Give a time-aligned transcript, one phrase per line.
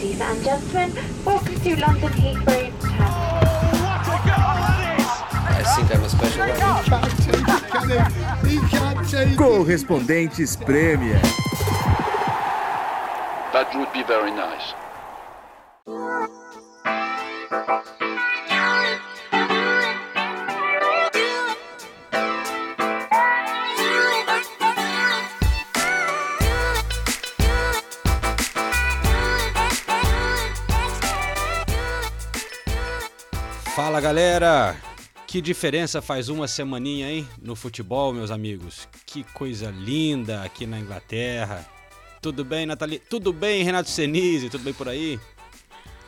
[0.00, 0.92] Ladies and gentlemen,
[1.26, 3.10] welcome to London Heathrow Terminal.
[5.44, 6.56] I think I'm a special one.
[9.36, 11.20] Correspondentes Premier.
[13.52, 14.72] That would be very nice.
[33.82, 34.76] Fala galera!
[35.26, 37.26] Que diferença faz uma semaninha, hein?
[37.40, 38.86] No futebol, meus amigos.
[39.06, 41.64] Que coisa linda aqui na Inglaterra.
[42.20, 42.98] Tudo bem, Nathalie?
[42.98, 44.50] Tudo bem, Renato Senise?
[44.50, 45.18] Tudo bem por aí?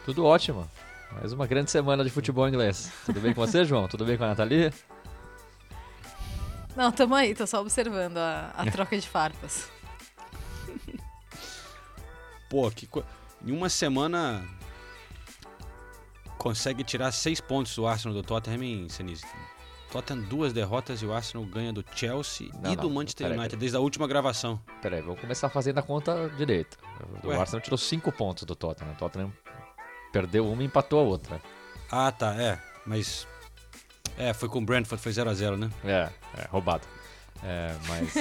[0.05, 0.71] Tudo ótimo.
[1.13, 2.93] Mais uma grande semana de futebol inglês.
[3.07, 3.89] Tudo bem com você, João?
[3.89, 4.71] Tudo bem com a Nathalie?
[6.77, 9.67] Não, tamo aí, tô só observando a, a troca de farpas.
[12.51, 13.03] Pô, que co...
[13.43, 14.47] em uma semana
[16.43, 19.25] consegue tirar seis pontos do Arsenal do Tottenham, hein, Senise?
[19.93, 23.39] Tottenham duas derrotas e o Arsenal ganha do Chelsea Não, e do não, Manchester peraí,
[23.39, 23.61] United peraí.
[23.61, 24.61] desde a última gravação.
[24.81, 26.77] Peraí, vamos começar fazendo a conta direito.
[27.23, 27.37] O Ué.
[27.39, 28.93] Arsenal tirou 5 pontos do Tottenham.
[28.93, 29.33] O Tottenham
[30.13, 31.41] perdeu uma e empatou a outra.
[31.91, 32.59] Ah, tá, é.
[32.85, 33.29] Mas.
[34.19, 35.71] É, foi com o Brentford, foi 0x0, né?
[35.85, 36.11] É,
[36.43, 36.85] é roubado.
[37.45, 38.15] É, mas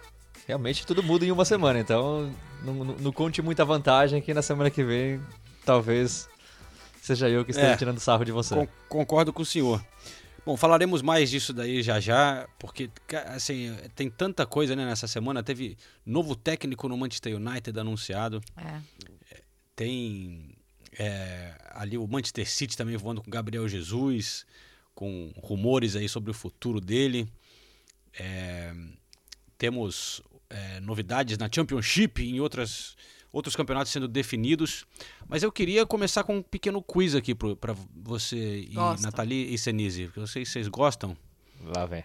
[0.46, 4.42] realmente tudo muda em uma semana, então não, não- não conte muita vantagem que na
[4.42, 5.20] semana que vem
[5.64, 6.28] talvez
[7.06, 7.76] seja eu que esteja É.
[7.76, 8.54] tirando sarro de você.
[8.54, 9.84] Con- concordo com o senhor.
[10.44, 12.88] Bom, falaremos mais disso daí já já, porque
[13.34, 15.42] assim, tem tanta coisa né, nessa semana.
[15.42, 18.40] Teve novo técnico no Manchester United anunciado.
[18.56, 18.80] É.
[19.74, 20.54] Tem
[20.98, 24.46] é, ali o Manchester City também voando com Gabriel Jesus,
[24.94, 27.28] com rumores aí sobre o futuro dele.
[28.18, 28.72] É,
[29.58, 32.96] temos é, novidades na Championship e em outras,
[33.32, 34.86] outros campeonatos sendo definidos.
[35.28, 39.02] Mas eu queria começar com um pequeno quiz aqui para você e Gosto.
[39.02, 41.16] Nathalie e Senise, porque eu sei que vocês gostam.
[41.64, 42.04] Lá vem.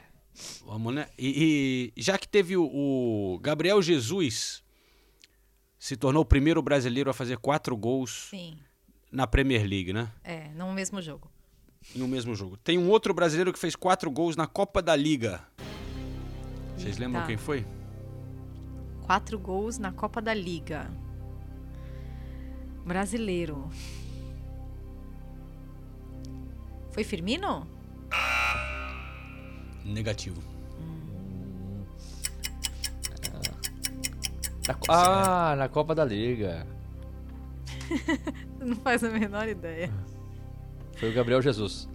[0.65, 1.07] Vamos, né?
[1.17, 4.63] E, e já que teve o, o Gabriel Jesus
[5.77, 8.57] se tornou o primeiro brasileiro a fazer quatro gols Sim,
[9.11, 10.11] na Premier League, né?
[10.23, 11.29] é, no mesmo jogo.
[11.95, 12.57] Em um mesmo jogo.
[12.57, 15.41] Tem um outro brasileiro que fez quatro gols na Copa da Liga.
[16.77, 17.65] Vocês lembram quem foi?
[19.05, 20.91] Quatro gols na Copa da Liga.
[22.85, 23.69] Brasileiro.
[26.91, 27.67] Foi Firmino?
[29.85, 30.41] Negativo.
[34.67, 36.67] Na co- ah, na Copa da Liga.
[38.59, 39.91] Não faz a menor ideia.
[40.97, 41.89] Foi o Gabriel Jesus.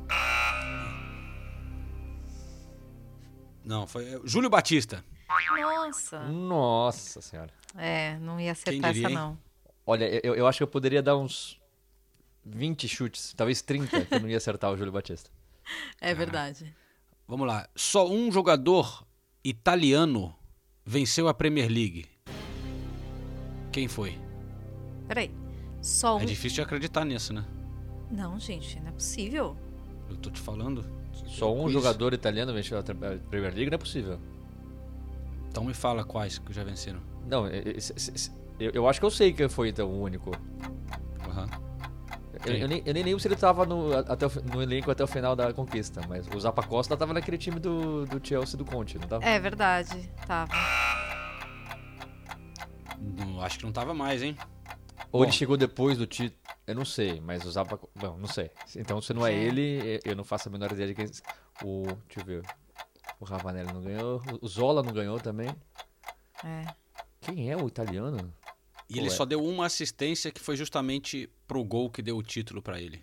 [3.64, 5.04] Não, foi é, Júlio Batista.
[5.28, 6.20] Nossa.
[6.28, 7.50] Nossa senhora.
[7.76, 9.14] É, não ia acertar diria, essa hein?
[9.86, 11.60] Olha, eu, eu acho que eu poderia dar uns
[12.44, 15.30] 20 chutes, talvez 30, que eu não ia acertar o Júlio Batista.
[16.00, 16.74] É verdade.
[17.28, 17.68] Vamos lá.
[17.74, 19.06] Só um jogador
[19.44, 20.34] italiano
[20.84, 22.06] venceu a Premier League.
[23.72, 24.18] Quem foi?
[25.08, 25.30] Peraí.
[25.82, 26.20] Só um.
[26.20, 27.44] É difícil de acreditar nisso, né?
[28.10, 29.56] Não, gente, não é possível.
[30.08, 30.84] Eu tô te falando.
[31.26, 31.72] Só um Quiz.
[31.72, 34.18] jogador italiano venceu a Premier League, não é possível.
[35.48, 37.00] Então me fala quais que já venceram.
[37.26, 39.88] Não, e- e- se- se- se- eu, eu acho que eu sei quem foi então
[39.88, 40.30] o único.
[41.28, 41.46] Aham.
[42.34, 42.60] Eu, Quem?
[42.60, 45.06] eu nem, eu nem lembro se ele tava no, até o no elenco até o
[45.06, 48.98] final da conquista, mas o Zappa Costa tava naquele time do, do Chelsea do Conte,
[48.98, 49.24] não tava?
[49.24, 50.10] É verdade.
[50.26, 50.52] Tava.
[53.00, 54.36] Não, acho que não tava mais, hein?
[55.10, 55.24] Ou Bom.
[55.24, 57.78] ele chegou depois do título, eu não sei, mas o Zappa...
[57.94, 58.50] Bom, não sei.
[58.76, 59.36] Então se não é É.
[59.36, 61.06] ele, eu não faço a menor ideia de quem...
[61.62, 61.84] O...
[62.06, 62.42] Deixa eu ver.
[63.18, 65.54] O Ravanelli não ganhou, o Zola não ganhou também.
[66.44, 66.64] É.
[67.20, 68.32] Quem é o italiano?
[68.88, 72.62] E ele só deu uma assistência que foi justamente pro gol que deu o título
[72.62, 73.02] pra ele.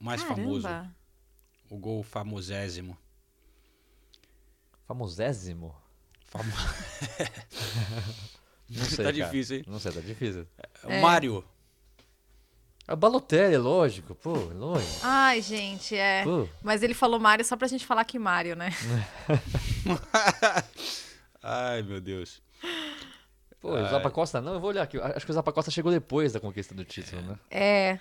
[0.00, 0.62] O mais famoso.
[0.62, 0.96] Caramba.
[1.68, 2.96] O gol famosésimo.
[4.86, 5.74] Famosésimo?
[6.24, 6.52] Famo...
[8.70, 9.12] Não sei, tá cara.
[9.12, 9.64] difícil, hein?
[9.66, 10.46] Não sei, tá difícil.
[10.84, 11.42] O Mário.
[12.86, 15.00] É o Balotelli, lógico, pô, lógico.
[15.02, 16.22] Ai, gente, é.
[16.24, 16.48] Pô.
[16.62, 18.70] Mas ele falou Mário só pra gente falar que Mário, né?
[21.42, 22.42] Ai, meu Deus.
[23.60, 24.98] Pô, o Zappa Costa não, eu vou olhar aqui.
[25.00, 27.38] Acho que o Zappa Costa chegou depois da conquista do título, né?
[27.50, 27.98] É.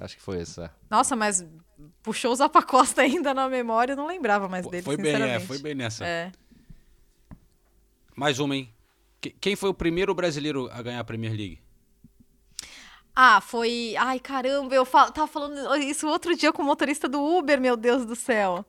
[0.00, 0.70] Acho que foi isso, é.
[0.88, 1.44] Nossa, mas
[2.02, 5.40] puxou o Zappa Costa ainda na memória, eu não lembrava mais dele, foi bem, é,
[5.40, 6.06] foi bem nessa.
[6.06, 6.32] É.
[8.16, 8.72] Mais uma, hein?
[9.20, 11.60] Que- Quem foi o primeiro brasileiro a ganhar a Premier League?
[13.14, 13.94] Ah, foi.
[13.98, 15.10] Ai, caramba, eu fa...
[15.10, 18.64] tava falando isso outro dia com o motorista do Uber, meu Deus do céu.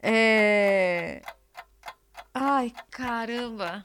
[0.00, 1.20] É.
[2.32, 3.84] Ai, caramba.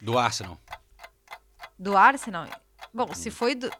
[0.00, 0.58] Do Arsenal.
[1.78, 2.46] Do Arsenal?
[2.92, 3.70] Bom, se foi do.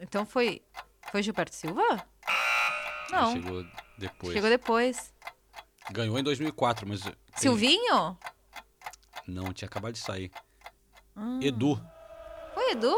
[0.00, 0.62] Então foi.
[1.10, 1.82] Foi Gilberto Silva?
[3.10, 3.32] Não.
[3.32, 3.64] Chegou
[3.98, 4.32] depois.
[4.32, 5.14] Chegou depois.
[5.90, 8.16] Ganhou em 2004, mas ele- Silvinho?
[9.26, 10.30] não tinha acabado de sair.
[11.14, 11.38] Ah.
[11.42, 11.80] Edu,
[12.54, 12.94] Foi Edu?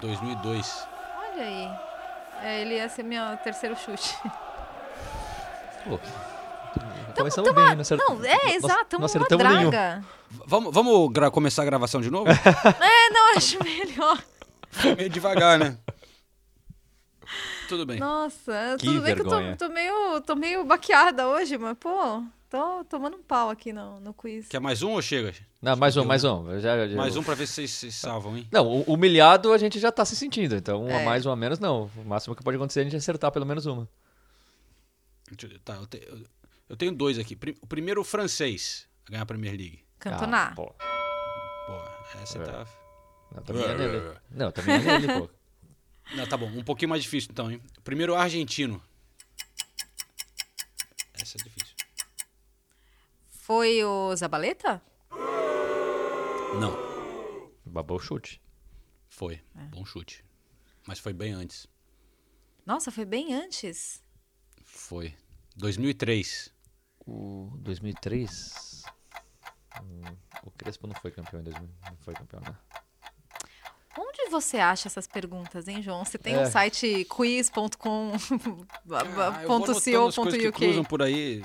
[0.00, 0.86] 2002.
[1.18, 1.68] Olha aí.
[2.42, 4.16] É, ele ia ser meu terceiro chute.
[5.84, 5.98] Pô,
[7.12, 8.18] começamos bem, não acertamos.
[8.20, 8.76] Não, é, exato.
[8.76, 9.70] Não Tamo uma acertamos nenhum.
[9.70, 10.00] draga.
[10.30, 12.26] V- Vamos, vamos gra- começar a gravação de novo?
[12.32, 14.22] É, não, acho melhor.
[14.70, 15.76] Foi meio devagar, né?
[17.68, 17.98] Tudo bem.
[17.98, 19.56] Nossa, Que tudo bem que eu vergonha.
[19.56, 23.98] tô, tô meio, tô meio baqueada hoje, mas, pô, tô tomando um pau aqui no,
[24.00, 24.48] no quiz.
[24.48, 25.32] Quer mais um ou chega?
[25.60, 26.58] Não, mais um, mais um.
[26.60, 28.46] Já- já- Mais um pra ver se vocês se salvam, hein?
[28.52, 31.04] Não, humilhado a gente já tá se sentindo, então um a É.
[31.04, 31.88] mais, um a menos não.
[31.96, 33.88] O máximo que pode acontecer é a gente acertar pelo menos uma.
[35.64, 36.18] Tá, eu, te- eu-
[36.72, 37.38] eu tenho dois aqui.
[37.60, 39.84] O primeiro, o francês, a ganhar a Premier League.
[39.98, 40.44] Cantona.
[40.48, 40.74] Ah, pô.
[41.66, 42.42] Boa, essa É.
[42.44, 42.66] tá...
[43.34, 44.18] Não, também é nele.
[44.30, 45.30] Não, também é nele, pô.
[46.16, 47.62] Não, tá bom, um pouquinho mais difícil então, hein?
[47.84, 48.82] Primeiro, o argentino.
[51.14, 51.76] Essa é difícil.
[53.30, 54.82] Foi o Zabaleta?
[56.60, 56.76] Não,
[57.64, 58.40] Babou o chute.
[59.08, 59.40] foi.
[59.70, 60.24] Bom chute.
[60.86, 61.66] Mas foi bem antes.
[62.66, 64.02] Nossa, foi bem antes.
[64.64, 65.14] Foi.
[65.56, 66.51] 2003.
[67.06, 68.84] O 2003.
[69.82, 70.02] Hum,
[70.44, 71.68] o Crespo não foi campeão em 2000.
[71.90, 72.54] Não foi campeão, né?
[73.98, 76.04] Onde você acha essas perguntas, hein, João?
[76.04, 76.40] Você tem É.
[76.40, 78.12] um site quiz.com
[78.90, 81.42] Ah, eu cruzam por aí.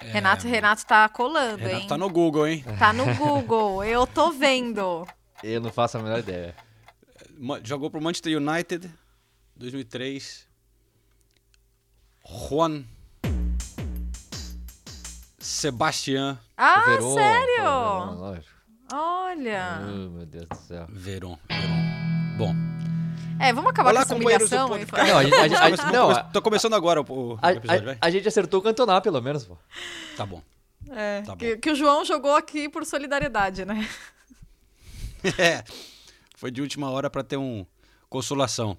[0.00, 1.86] Renato, Renato tá colando, Renato hein?
[1.88, 2.64] tá no Google, hein?
[2.78, 5.06] Tá no Google, eu tô vendo.
[5.42, 6.54] Eu não faço a menor ideia.
[7.62, 8.90] Jogou pro Manchester United,
[9.56, 10.47] 2003.
[12.28, 12.84] Juan
[15.38, 17.56] Sebastián Ah, Verón, sério?
[17.56, 18.54] Verón, lógico.
[18.92, 19.78] Olha.
[19.82, 20.86] Oh, meu Deus do céu.
[20.88, 21.38] Veron.
[21.48, 22.36] Veron.
[22.38, 22.54] Bom.
[23.40, 25.08] É, vamos acabar Olá, com essa do humilhação podcast.
[25.10, 27.04] Não, a gente, a gente- a gente- não, a, tô começando agora o,
[27.34, 27.94] o a- episódio, vai?
[27.94, 29.56] a- a gente acertou o Cantoná, pelo menos, pô.
[30.16, 30.42] Tá bom.
[30.90, 31.36] É, Tá bom.
[31.38, 33.88] que, que o João jogou aqui por solidariedade, né?
[35.36, 35.64] É,
[36.36, 37.66] foi de última hora para ter um
[38.08, 38.78] consolação.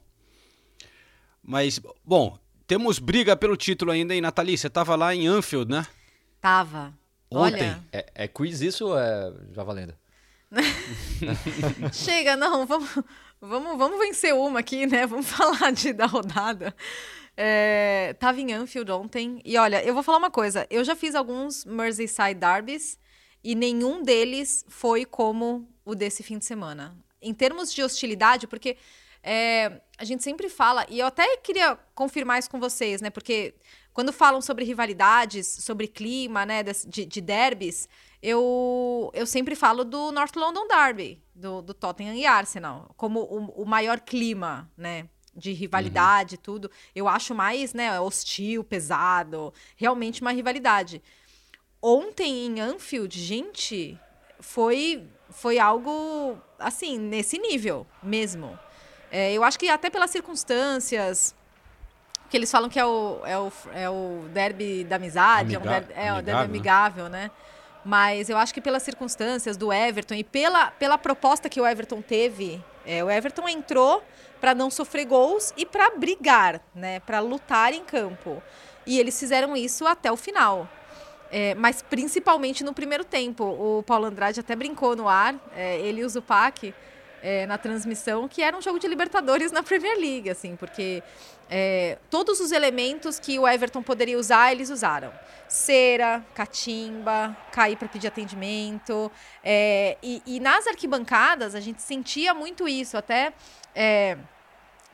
[1.44, 2.40] Mas, bom,
[2.70, 4.56] temos briga pelo título ainda, hein, Nathalie?
[4.56, 5.88] Você tava lá em Anfield, né?
[6.40, 6.94] Tava.
[7.32, 7.64] Ontem.
[7.64, 9.96] Olha, É, é quiz isso ou é já valendo?
[11.92, 12.90] chega, não, vamos,
[13.42, 15.08] vamos, vamos vencer uma aqui, né?
[15.08, 16.76] Vamos falar de, da rodada.
[17.36, 20.68] É, tava em Anfield ontem e olha, eu vou falar uma coisa.
[20.70, 23.00] Eu já fiz alguns Merseyside Derbys
[23.44, 26.96] e nenhum deles foi como o desse fim de semana.
[27.20, 28.78] Em termos de hostilidade, porque
[29.24, 33.10] é, a gente sempre fala, e eu até queria confirmar isso com vocês, né?
[33.10, 33.54] Porque
[33.94, 37.90] quando falam sobre rivalidades, sobre clima, né, de, de derbys,
[38.22, 43.64] eu, eu sempre falo do North London Derby, do, do Tottenham e Arsenal, como o,
[43.64, 45.10] o maior clima, né?
[45.36, 46.70] De rivalidade e tudo.
[46.94, 51.02] Eu acho mais, né, hostil, pesado, realmente uma rivalidade.
[51.82, 53.98] Ontem em Anfield, gente,
[54.40, 58.58] foi, foi algo assim, nesse nível mesmo.
[59.12, 61.36] É, eu acho que até pelas circunstâncias,
[62.30, 65.62] que eles falam que é o, é o, é o derby da amizade, é, um
[65.62, 67.10] Amiga- derby, é o derby amigável, né?
[67.10, 67.32] amigável, né?
[67.84, 72.02] Mas eu acho que pelas circunstâncias do Everton e pela, pela proposta que o Everton
[72.02, 74.04] teve, é, o Everton entrou
[74.40, 77.00] para não sofrer gols e para brigar, né?
[77.00, 78.44] Para lutar em campo.
[78.86, 80.68] E eles fizeram isso até o final.
[81.32, 83.44] É, mas principalmente no primeiro tempo.
[83.44, 86.74] O Paulo Andrade até brincou no ar, é, ele e o Zupac,
[87.22, 91.04] é, na transmissão, que era um jogo de Libertadores na Premier League, assim, porque
[91.50, 95.12] é, todos os elementos que o Everton poderia usar, eles usaram.
[95.48, 99.12] Cera, catimba, cair para pedir atendimento.
[99.44, 103.34] é, e, e nas arquibancadas, a gente sentia muito isso, até.
[103.76, 104.18] é,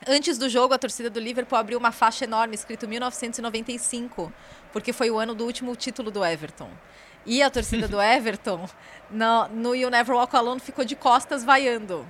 [0.06, 4.32] Antes do jogo, a torcida do Liverpool abriu uma faixa enorme escrito 1995,
[4.72, 6.70] porque foi o ano do último título do Everton.
[7.26, 8.68] E a torcida do Everton,
[9.10, 12.06] no, no You Never Walk Alone, ficou de costas vaiando.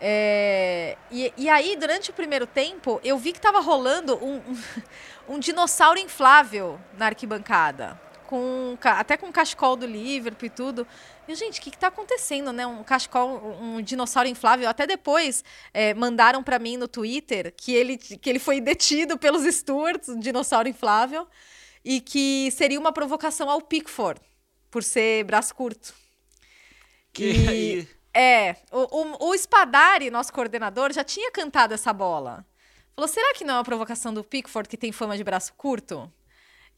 [0.00, 4.56] É, e, e aí, durante o primeiro tempo, eu vi que estava rolando um, um,
[5.34, 8.00] um dinossauro inflável na arquibancada.
[8.28, 10.86] Com, até com o cachecol do Liverpool e tudo.
[11.26, 12.66] E, gente, o que está acontecendo, né?
[12.66, 14.68] Um cachecol, um dinossauro inflável.
[14.68, 15.42] Até depois
[15.72, 20.18] é, mandaram para mim no Twitter que ele, que ele foi detido pelos stewards, um
[20.18, 21.26] dinossauro inflável,
[21.84, 24.20] e que seria uma provocação ao Pickford,
[24.70, 25.94] por ser braço curto.
[27.12, 32.44] Que E- aí- É, o, o, o Spadari, nosso coordenador, já tinha cantado essa bola.
[32.96, 36.10] Falou, será que não é uma provocação do Pickford, que tem fama de braço curto?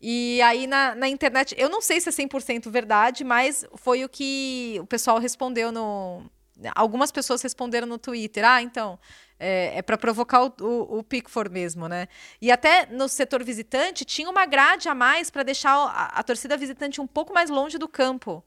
[0.01, 4.09] E aí na, na internet, eu não sei se é 100% verdade, mas foi o
[4.09, 6.31] que o pessoal respondeu no.
[6.75, 8.45] Algumas pessoas responderam no Twitter.
[8.45, 8.99] Ah, então,
[9.41, 12.07] é, é para provocar o, o, o, Pickford mesmo, né?
[12.41, 16.57] E até no setor visitante tinha uma grade a mais para deixar a, a, torcida
[16.59, 18.45] visitante um pouco mais longe do campo.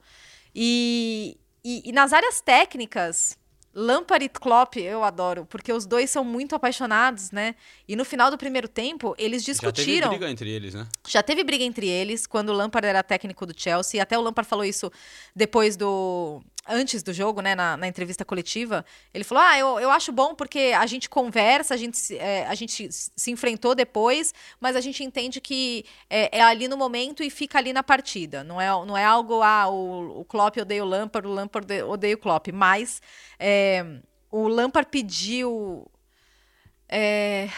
[0.54, 3.38] E, e, e nas áreas técnicas,
[3.74, 7.56] Lampard e Klopp eu adoro, porque os dois são muito apaixonados, né?
[7.88, 9.96] E no final do primeiro tempo, eles discutiram.
[9.96, 10.88] Já teve briga entre eles, né?
[11.08, 14.02] Já teve briga entre eles, quando o Lampard era técnico do Chelsea.
[14.02, 14.92] Até o Lampard falou isso
[15.36, 19.92] depois do antes do jogo, né, na, na, entrevista coletiva, ele falou: Ah, eu, eu
[19.92, 24.76] acho bom porque a gente conversa, a gente, é, a gente se enfrentou depois, mas
[24.76, 28.44] a gente entende que é, é, ali no momento e fica ali na partida.
[28.44, 32.16] Não é, não é algo, ah, o, o Klopp odeia o Lampard, o Lampard odeia
[32.16, 32.48] o Klopp.
[32.54, 33.02] Mas
[33.40, 33.86] é,
[34.32, 35.86] o Lampard pediu
[36.96, 37.50] é,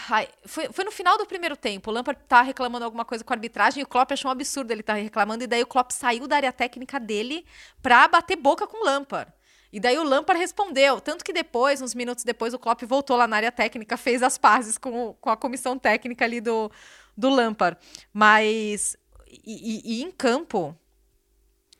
[0.45, 1.91] foi, foi, no final do primeiro tempo.
[1.91, 4.71] O Lampard tá reclamando alguma coisa com a arbitragem e o Klopp achou um absurdo
[4.71, 5.43] ele estar tá reclamando.
[5.43, 7.45] E daí o Klopp saiu da área técnica dele
[7.81, 9.29] pra bater boca com o Lampard.
[9.73, 11.01] E daí o Lampard respondeu.
[11.01, 14.37] Tanto que depois, uns minutos depois, o Klopp voltou lá na área técnica, fez as
[14.37, 16.71] pazes com, com a comissão técnica ali do,
[17.17, 17.77] do Lampard.
[18.13, 18.95] Mas.
[19.45, 20.73] E, e, e em campo,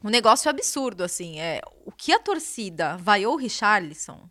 [0.03, 1.39] um negócio absurdo, assim.
[1.39, 4.29] É, o que a torcida vaiou o Richarlison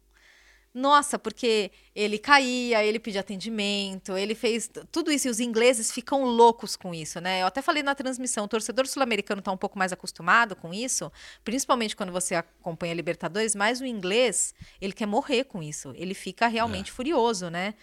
[0.75, 6.25] nossa, porque ele caía, ele pedia atendimento, ele fez tudo isso e os ingleses ficam
[6.25, 7.43] loucos com isso, né?
[7.43, 11.13] Eu até falei na transmissão, o torcedor sul-americano está um pouco mais acostumado com isso,
[11.45, 16.13] principalmente quando você acompanha a Libertadores, mas o inglês, ele quer morrer com isso, ele
[16.13, 16.95] fica realmente é.
[16.95, 17.75] furioso, né?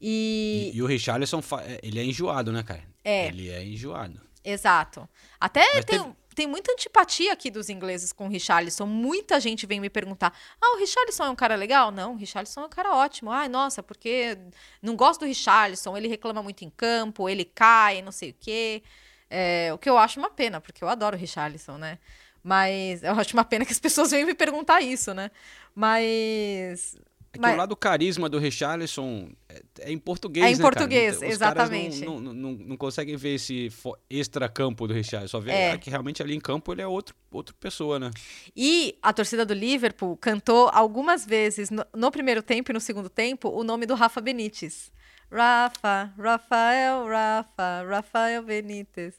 [0.00, 0.70] E...
[0.72, 0.76] e...
[0.76, 1.42] E, o Richarlison,
[1.82, 2.84] ele é enjoado, né, cara?
[3.02, 3.26] É.
[3.26, 4.20] Ele é enjoado.
[4.44, 5.08] Exato.
[5.40, 5.98] Até mas tem...
[5.98, 8.84] Teve tem muita antipatia aqui dos ingleses com o Richarlison.
[8.84, 11.90] Muita gente vem me perguntar: ah, o Richarlison é um cara legal?
[11.90, 13.32] Não, o Richarlison é um cara ótimo.
[13.32, 14.36] Ai, nossa, porque
[14.82, 18.82] não gosto do Richarlison, ele reclama muito em campo, ele cai, não sei o quê.
[19.30, 21.98] É, o que eu acho uma pena, porque eu adoro o Richarlison, né?
[22.44, 25.30] Mas eu acho uma pena que as pessoas venham me perguntar isso, né?
[25.74, 26.96] Mas
[27.36, 27.54] é que Mas...
[27.54, 31.30] o lado carisma do Richarlison é, é em português, É em né, português, cara?
[31.30, 32.04] exatamente.
[32.04, 33.70] Não, não, não, não, conseguem ver esse
[34.10, 35.28] extra-campo do Richarlison.
[35.28, 35.78] Só vê é.
[35.78, 38.10] que realmente ali em campo ele é outro, outra pessoa, né?
[38.56, 43.08] E a torcida do Liverpool cantou algumas vezes, no, no primeiro tempo e no segundo
[43.08, 44.90] tempo, o nome do Rafa Benítez.
[45.30, 49.18] Rafa, Rafael, Rafa, Rafael Benítez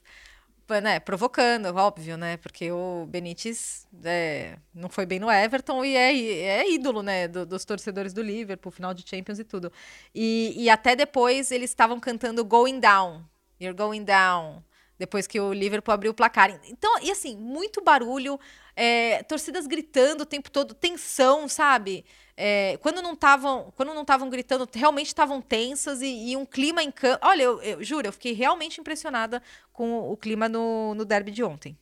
[0.82, 2.36] né, provocando, óbvio, né?
[2.36, 6.12] Porque o Benítez é, não foi bem no Everton e é,
[6.60, 7.26] é ídolo, né?
[7.26, 9.72] Do, dos torcedores do Liverpool, final de Champions e tudo.
[10.14, 13.24] E, e até depois eles estavam cantando Going Down.
[13.60, 14.62] You're going down.
[14.98, 16.60] Depois que o Liverpool abriu o placar.
[16.64, 18.38] Então, e assim, muito barulho,
[18.74, 22.04] é, torcidas gritando o tempo todo, tensão, sabe?
[22.36, 26.82] É, quando não estavam quando não estavam gritando, realmente estavam tensas e, e, um clima
[26.82, 27.18] em campo.
[27.26, 31.42] Olha, eu, eu juro, eu fiquei realmente impressionada com o clima no, no derby de
[31.42, 31.76] ontem.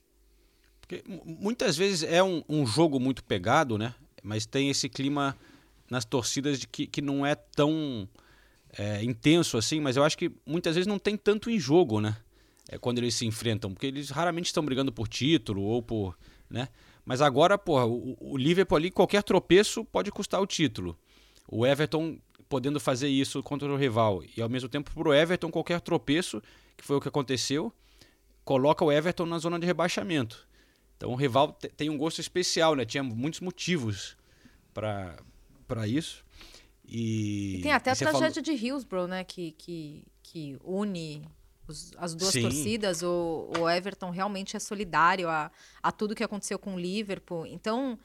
[0.81, 3.95] Porque muitas vezes é um, um, jogo muito pegado, né?
[4.23, 5.37] Mas tem esse clima
[5.91, 8.09] nas torcidas de que, que não é tão
[8.79, 12.17] é, intenso assim, mas eu acho que muitas vezes não tem tanto em jogo, né?
[12.69, 16.17] É quando eles se enfrentam, porque eles raramente estão brigando por título ou por,
[16.51, 16.69] né?
[17.05, 20.99] Mas agora, porra, o, o Liverpool ali, qualquer tropeço pode custar o título.
[21.49, 22.19] O Everton
[22.49, 24.23] podendo fazer isso contra o rival.
[24.37, 26.43] E ao mesmo tempo, para o Everton, qualquer tropeço,
[26.77, 27.73] que foi o que aconteceu,
[28.45, 30.47] coloca o Everton na zona de rebaixamento.
[30.97, 32.85] Então o rival tem um gosto especial, né?
[32.85, 34.17] Tinha muitos motivos
[34.73, 36.25] para isso.
[36.85, 38.43] E, e, tem até a tragédia falou...
[38.43, 39.25] de Hillsborough, né?
[39.25, 41.23] Que, que, que une
[41.69, 42.43] os, as duas Sim.
[42.43, 45.51] torcidas, o, o, Everton realmente é solidário a,
[45.83, 47.47] a tudo que aconteceu com o Liverpool.
[47.47, 47.99] Então,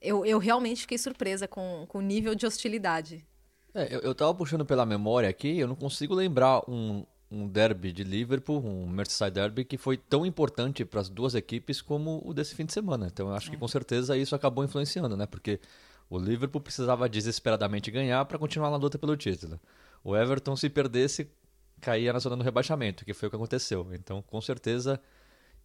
[0.00, 3.26] eu, eu realmente fiquei surpresa com, com o nível de hostilidade.
[3.74, 7.92] É, eu, eu tava puxando pela memória aqui, eu não consigo lembrar um, um derby
[7.92, 12.32] de Liverpool, um Merseyside derby, que foi tão importante para as duas equipes como o
[12.32, 13.06] desse fim de semana.
[13.06, 13.50] Então, eu acho é.
[13.50, 15.26] que com certeza isso acabou influenciando, né?
[15.26, 15.60] Porque
[16.08, 19.60] o Liverpool precisava desesperadamente ganhar para continuar na luta pelo título.
[20.02, 21.30] O Everton, se perdesse,
[21.80, 23.88] caía na zona do rebaixamento, que foi o que aconteceu.
[23.92, 25.00] Então, com certeza,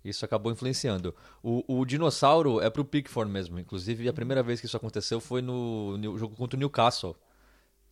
[0.03, 1.15] isso acabou influenciando.
[1.41, 3.59] O, o dinossauro é pro Pickford mesmo.
[3.59, 7.15] Inclusive, a primeira vez que isso aconteceu foi no, no jogo contra o Newcastle,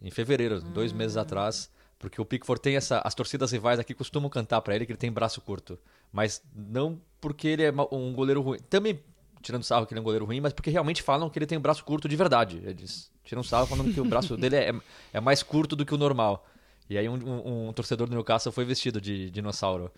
[0.01, 1.21] em fevereiro, dois meses hum.
[1.21, 1.71] atrás.
[1.97, 2.99] Porque o Pickford tem essa.
[3.05, 5.77] As torcidas rivais aqui costumam cantar para ele que ele tem braço curto.
[6.11, 8.57] Mas não porque ele é um goleiro ruim.
[8.69, 8.99] Também
[9.41, 11.57] tirando sarro que ele é um goleiro ruim, mas porque realmente falam que ele tem
[11.57, 12.61] um braço curto de verdade.
[12.63, 14.73] Eles tiram sarro falando que o braço dele é,
[15.13, 16.45] é mais curto do que o normal.
[16.91, 19.89] E aí um, um, um torcedor do Newcastle foi vestido de dinossauro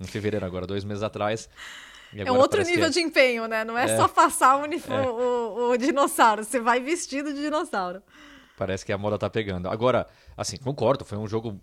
[0.00, 1.48] em fevereiro agora, dois meses atrás.
[2.12, 3.62] É um outro nível de empenho, né?
[3.64, 3.96] Não é, é.
[3.96, 5.08] só passar o, é.
[5.08, 8.02] o, o, dinossauro, você vai vestido de dinossauro.
[8.58, 9.68] Parece que a moda tá pegando.
[9.68, 10.04] Agora,
[10.36, 11.60] assim, concordo, foi um jogo.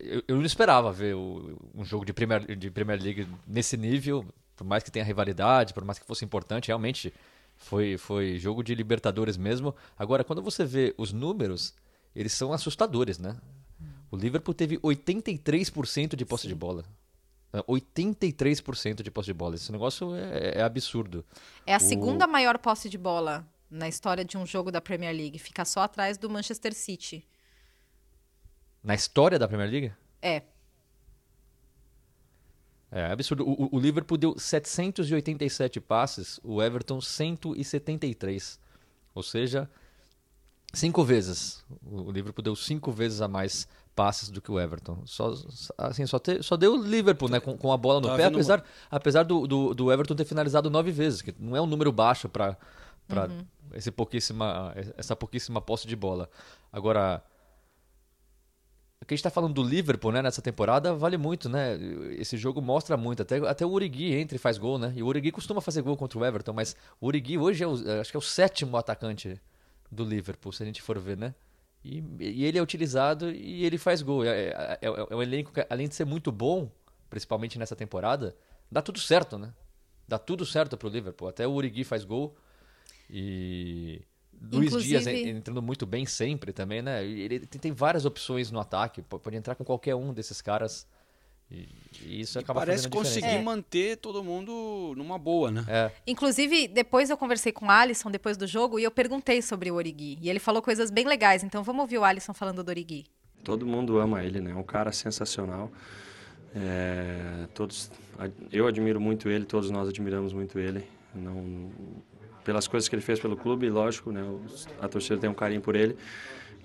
[0.00, 4.24] Eu, eu não esperava ver o- um jogo de Premier, de Premier League nesse nível,
[4.56, 7.12] por mais que tenha rivalidade, por mais que fosse importante, realmente
[7.54, 9.74] foi, foi jogo de Libertadores mesmo.
[9.98, 11.74] Agora, quando você vê os números,
[12.14, 13.36] eles são assustadores, né?
[14.10, 16.84] O Liverpool teve 83% de posse de bola.
[17.52, 19.54] É, 83% de posse de bola.
[19.54, 21.24] Esse negócio é, é absurdo.
[21.66, 25.14] É a O- segunda maior posse de bola na história de um jogo da Premier
[25.14, 25.38] League.
[25.38, 27.26] Fica só atrás do Manchester City.
[28.82, 29.92] Na história da Premier League?
[30.22, 30.42] É.
[32.90, 33.44] É absurdo.
[33.44, 38.58] O, o- Liverpool deu 787 passes, o Everton 173.
[39.14, 39.68] Ou seja,
[40.72, 41.64] cinco vezes.
[41.84, 45.02] O Liverpool deu cinco vezes a mais passes do que o Everton.
[45.06, 45.32] Só,
[45.78, 48.24] assim, só, te- só deu o Liverpool né, com, com a bola no Tava pé,
[48.24, 51.60] vendo uma- apesar, apesar do, do, do Everton ter finalizado nove vezes, que não é
[51.60, 52.56] um número baixo para
[53.74, 56.28] esse pouquíssima, essa pouquíssima posse de bola.
[56.70, 57.22] Agora,
[59.00, 61.76] o que a gente está falando do Liverpool né, nessa temporada vale muito, né?
[62.18, 63.22] Esse jogo mostra muito.
[63.22, 64.92] Até, até o Origi entra e faz gol, né?
[64.96, 67.74] E o Origi costuma fazer gol contra o Everton, mas o Origi hoje é o,
[68.00, 69.40] acho que é o sétimo atacante
[69.90, 71.34] do Liverpool, se a gente for ver, né?
[71.88, 74.24] E, e ele é utilizado e ele faz gol.
[74.24, 76.68] É, é, é, é um elenco que, além de ser muito bom,
[77.08, 78.34] principalmente nessa temporada,
[78.70, 79.52] dá tudo certo, né?
[80.08, 81.28] Dá tudo certo pro Liverpool.
[81.28, 82.34] Até o Origi faz gol.
[83.08, 84.02] E
[84.52, 87.04] Luiz Inclusive- Dias en- entrando muito bem sempre também, né?
[87.04, 90.86] Ele tem, várias opções no ataque, po- pode entrar com qualquer um desses caras.
[91.50, 91.68] E,
[92.04, 95.64] e isso E acaba parece conseguir manter todo mundo numa boa, né?
[95.68, 99.70] É, Inclusive, depois eu conversei com o Alisson depois do jogo e eu perguntei sobre
[99.70, 100.18] o Origi.
[100.20, 101.44] E ele falou coisas bem legais.
[101.44, 103.06] Então vamos ouvir o Alisson falando do Origi.
[103.44, 104.50] Todo mundo ama ele, né?
[104.50, 105.70] É um cara sensacional.
[106.54, 107.90] É, todos,
[108.50, 110.84] eu admiro muito ele, todos nós admiramos muito ele.
[111.14, 111.70] Não,
[112.44, 114.22] pelas coisas que ele fez pelo clube, lógico, né?
[114.80, 115.96] A torcida tem um carinho por ele,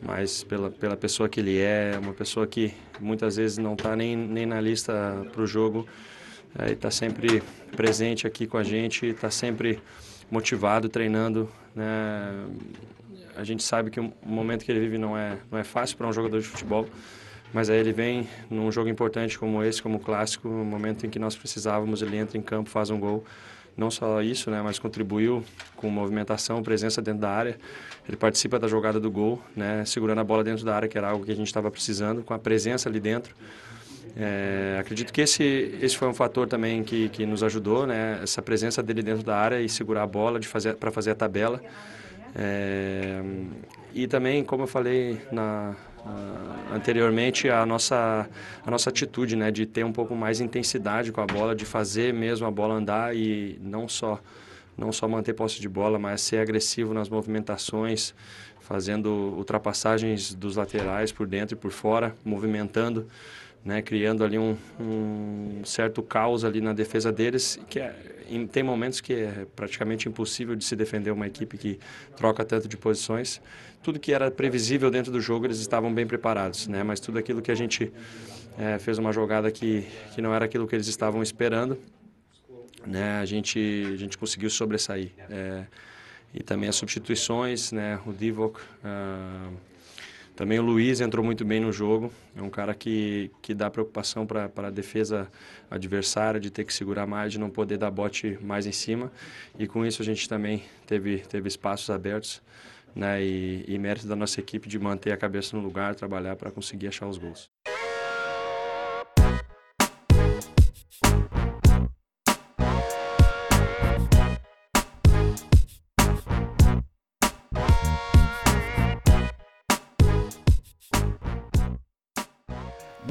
[0.02, 4.16] mas pela, pela pessoa que ele é, uma pessoa que muitas vezes não está nem,
[4.16, 5.88] nem na lista para o jogo,
[6.68, 7.42] está sempre
[7.76, 9.80] presente aqui com a gente, está sempre
[10.30, 12.46] motivado, treinando, né?
[13.36, 16.08] A gente sabe que o momento que ele vive não é, não é fácil para
[16.08, 16.86] um jogador de futebol,
[17.54, 21.10] mas aí ele vem num jogo importante como esse, como o clássico, no momento em
[21.10, 23.24] que nós precisávamos, ele entra em campo, faz um gol.
[23.76, 25.44] Não só isso, né, mas contribuiu
[25.76, 27.58] com movimentação, presença dentro da área.
[28.08, 31.10] Ele participa da jogada do gol, né, segurando a bola dentro da área, que era
[31.10, 33.34] algo que a gente estava precisando, com a presença ali dentro.
[34.16, 35.44] É, acredito que esse,
[35.82, 38.20] esse foi um fator também que, que nos ajudou, né?
[38.22, 41.62] Essa presença dele dentro da área e segurar a bola fazer para fazer a tabela.
[42.36, 43.22] É,
[43.94, 48.30] e também, como eu falei na, na- anteriormente, a nossa
[48.66, 49.52] a nossa atitude, né?
[49.52, 53.16] De ter um pouco mais intensidade com a bola, de fazer mesmo a bola andar
[53.16, 54.20] e não só
[54.78, 58.16] não só manter posse de bola, mas ser agressivo nas movimentações,
[58.62, 63.06] fazendo ultrapassagens dos laterais por dentro e por fora, movimentando
[63.64, 67.96] né, criando ali um, um certo caos ali na defesa deles, que é,
[68.30, 71.80] em- tem momentos que é praticamente impossível de se defender uma equipe que
[72.16, 73.42] troca tanto de posições.
[73.84, 77.42] Tudo que era previsível dentro do jogo eles estavam bem preparados, né, mas tudo aquilo
[77.42, 77.92] que a gente
[78.58, 81.78] é, fez uma jogada que, que não era aquilo que eles estavam esperando,
[82.86, 83.60] né, a gente
[83.94, 85.12] a gente conseguiu sobressair.
[85.30, 85.66] É,
[86.34, 89.50] e também as substituições, né, o Divock, ah,
[90.42, 92.12] também o Luiz entrou muito bem no jogo.
[92.36, 95.32] É um cara que, que dá preocupação para a defesa
[95.70, 99.12] adversária, de ter que segurar mais, de não poder dar bote mais em cima.
[99.60, 102.42] E com isso a gente também teve, teve espaços abertos.
[102.96, 106.52] Né, e, e mérito da nossa equipe de manter a cabeça no lugar, trabalhar para
[106.52, 107.50] conseguir achar os gols.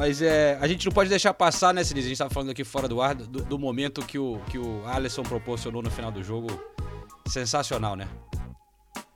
[0.00, 2.06] Mas é, a gente não pode deixar passar, né, Sinise?
[2.06, 4.82] A gente tava falando aqui fora do ar do, do momento que o, que o
[4.86, 6.48] Alisson proporcionou no final do jogo.
[7.28, 8.08] Sensacional, né?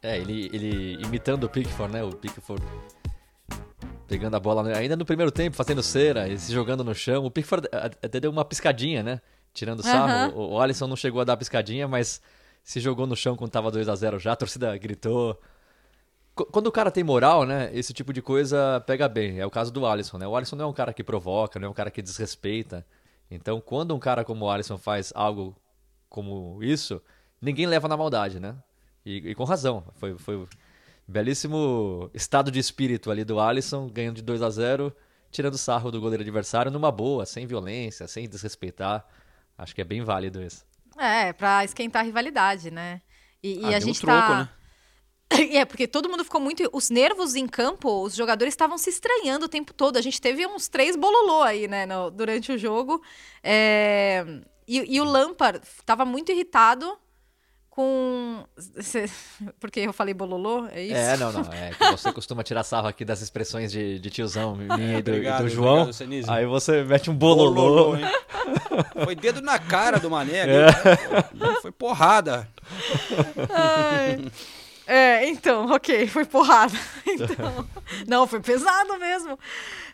[0.03, 2.05] É, ele, ele imitando o Pickford, né?
[2.05, 2.63] O Pickford
[4.07, 4.77] pegando a bola né?
[4.77, 7.25] ainda no primeiro tempo, fazendo cera e se jogando no chão.
[7.25, 9.23] O Pickford até deu uma piscadinha, né?
[9.55, 10.11] Tirando sarro.
[10.11, 10.33] Aham.
[10.35, 12.21] O, o Alisson não chegou a dar a piscadinha, mas
[12.63, 14.33] se jogou no chão quando tava 2 a 0 já.
[14.33, 15.41] A torcida gritou.
[16.35, 17.71] Qu- Quando o cara tem moral, né?
[17.73, 19.39] Esse tipo de coisa pega bem.
[19.39, 20.27] É o caso do Alisson, né?
[20.27, 22.85] O Alisson não é um cara que provoca, não é um cara que desrespeita.
[23.31, 25.57] Então, quando um cara como o Alisson faz algo
[26.09, 27.01] como isso,
[27.41, 28.55] ninguém leva na maldade, né?
[29.05, 29.85] E, e com razão.
[29.95, 30.47] Foi, foi um
[31.07, 34.95] belíssimo estado de espírito ali do Alisson, ganhando de 2 a 0
[35.31, 39.05] tirando sarro do goleiro adversário numa boa, sem violência, sem desrespeitar.
[39.59, 40.65] Acho que é bem válido isso.
[40.97, 43.01] É, pra esquentar a rivalidade, né?
[43.43, 44.39] E, e Ah, a deu um gente troco, tá.
[44.45, 44.49] né?
[45.53, 46.69] É, porque todo mundo ficou muito.
[46.73, 49.97] Os nervos em campo, os jogadores estavam se estranhando o tempo todo.
[49.97, 53.03] A gente teve uns três bololô aí, né, no- durante o jogo.
[53.43, 54.25] É,
[54.69, 56.97] e, e o Lampard estava muito irritado
[57.69, 58.45] com.
[59.59, 60.67] Porque eu falei bololô?
[60.69, 60.95] É isso?
[60.95, 61.53] É, não, não.
[61.53, 65.11] É que você costuma tirar sarro aqui das expressões de, de tiozão minha e do,
[65.11, 65.91] e Obrigado, do João.
[65.91, 66.31] obrigado.
[66.31, 67.97] Aí você mete um bololô.
[67.97, 68.05] hein?
[69.05, 70.39] Foi dedo na cara do Mané.
[70.41, 70.47] É.
[70.47, 71.55] né?
[71.61, 72.49] Foi porrada.
[73.51, 74.31] Ai.
[74.87, 76.75] É, então, ok, foi porrada.
[77.07, 77.69] Então,
[78.09, 79.39] não, foi pesado mesmo.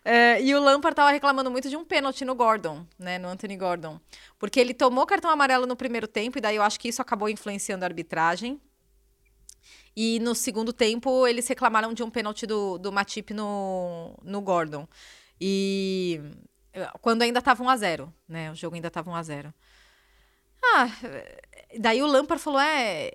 [0.02, 3.56] É, e o Lampard tava reclamando muito de um pênalti no Gordon, né, no Anthony
[3.56, 4.00] Gordon.
[4.38, 7.28] Porque ele tomou cartão amarelo no primeiro tempo, e daí eu acho que isso acabou
[7.28, 8.58] influenciando a arbitragem.
[9.94, 14.88] E no segundo tempo, eles reclamaram de um pênalti do, do Matip no, no Gordon.
[15.38, 16.20] E
[16.72, 18.50] eh, quando ainda estava 1 a 0 né?
[18.50, 19.54] O jogo ainda estava 1 a 0
[20.62, 20.88] Ah,
[21.78, 23.12] daí o Lampard falou: é,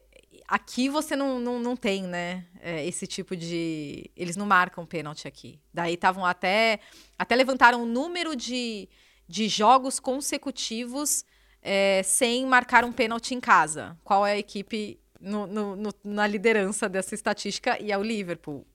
[0.48, 2.46] aqui você não, não, não tem, né?
[2.62, 4.10] é, esse tipo de.
[4.16, 5.60] Eles não marcam pênalti aqui.
[5.74, 6.80] Daí estavam até.
[7.18, 8.90] Até levantaram o número de,
[9.28, 11.24] de jogos consecutivos
[11.62, 13.98] é, sem marcar um pênalti em casa.
[14.04, 17.80] Qual é a equipe no- no- no- na liderança dessa estatística?
[17.82, 18.66] E é o Liverpool.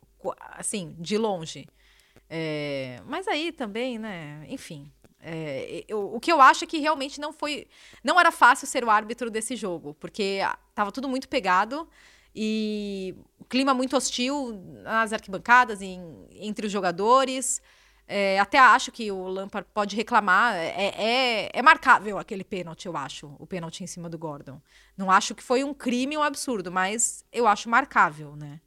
[0.53, 1.67] Assim, de longe.
[2.29, 4.45] É, mas aí também, né?
[4.49, 4.91] Enfim.
[5.23, 7.67] É, eu- o que eu acho é que realmente não foi.
[8.03, 11.89] Não era fácil ser o árbitro desse jogo, porque ah, tava tudo muito pegado
[12.35, 13.15] e
[13.49, 14.53] clima muito hostil
[14.83, 17.61] nas arquibancadas, em- entre os jogadores.
[18.13, 20.57] É, até acho que o Lampard pode reclamar.
[20.57, 23.35] É, é, é marcável aquele pênalti, eu acho.
[23.39, 24.61] O pênalti em cima do Gordon.
[24.97, 28.61] Não acho que foi um crime, um absurdo, mas eu acho marcável, né?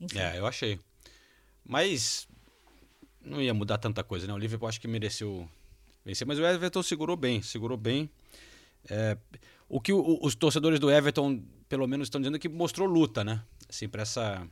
[0.00, 0.18] Enfim.
[0.18, 0.78] É, eu achei.
[1.64, 2.28] Mas
[3.20, 4.32] não ia mudar tanta coisa, né?
[4.32, 5.48] O Liverpool acho que mereceu
[6.04, 8.10] vencer, mas o Everton segurou bem, segurou bem.
[8.90, 9.16] É,
[9.68, 13.22] o que o- os torcedores do Everton, pelo menos, estão dizendo é que mostrou luta,
[13.24, 13.42] né?
[13.68, 14.46] Assim, pra essa.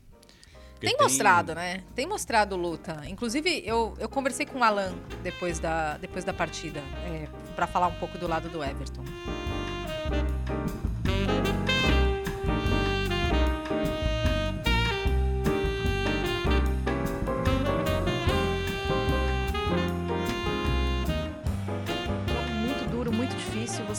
[0.72, 1.84] porque Tem mostrado, né?
[1.94, 3.02] Tem mostrado luta.
[3.06, 7.88] Inclusive, eu, eu conversei com o Alan depois da, depois da partida, é, para falar
[7.88, 9.04] um pouco do lado do Everton.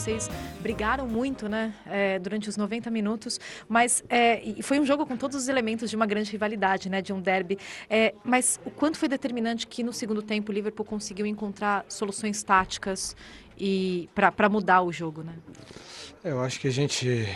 [0.02, 0.28] Vocês
[0.60, 3.38] brigaram muito, né, é, durante os 90 minutos.
[3.68, 7.12] Mas é, foi um jogo com todos os elementos de uma grande rivalidade, né, de
[7.12, 7.56] um derby.
[7.88, 12.42] É, mas o quanto foi determinante que no segundo tempo o Liverpool conseguiu encontrar soluções
[12.42, 13.14] táticas
[13.56, 15.34] e para mudar o jogo, né?
[16.24, 17.28] Eu acho que a gente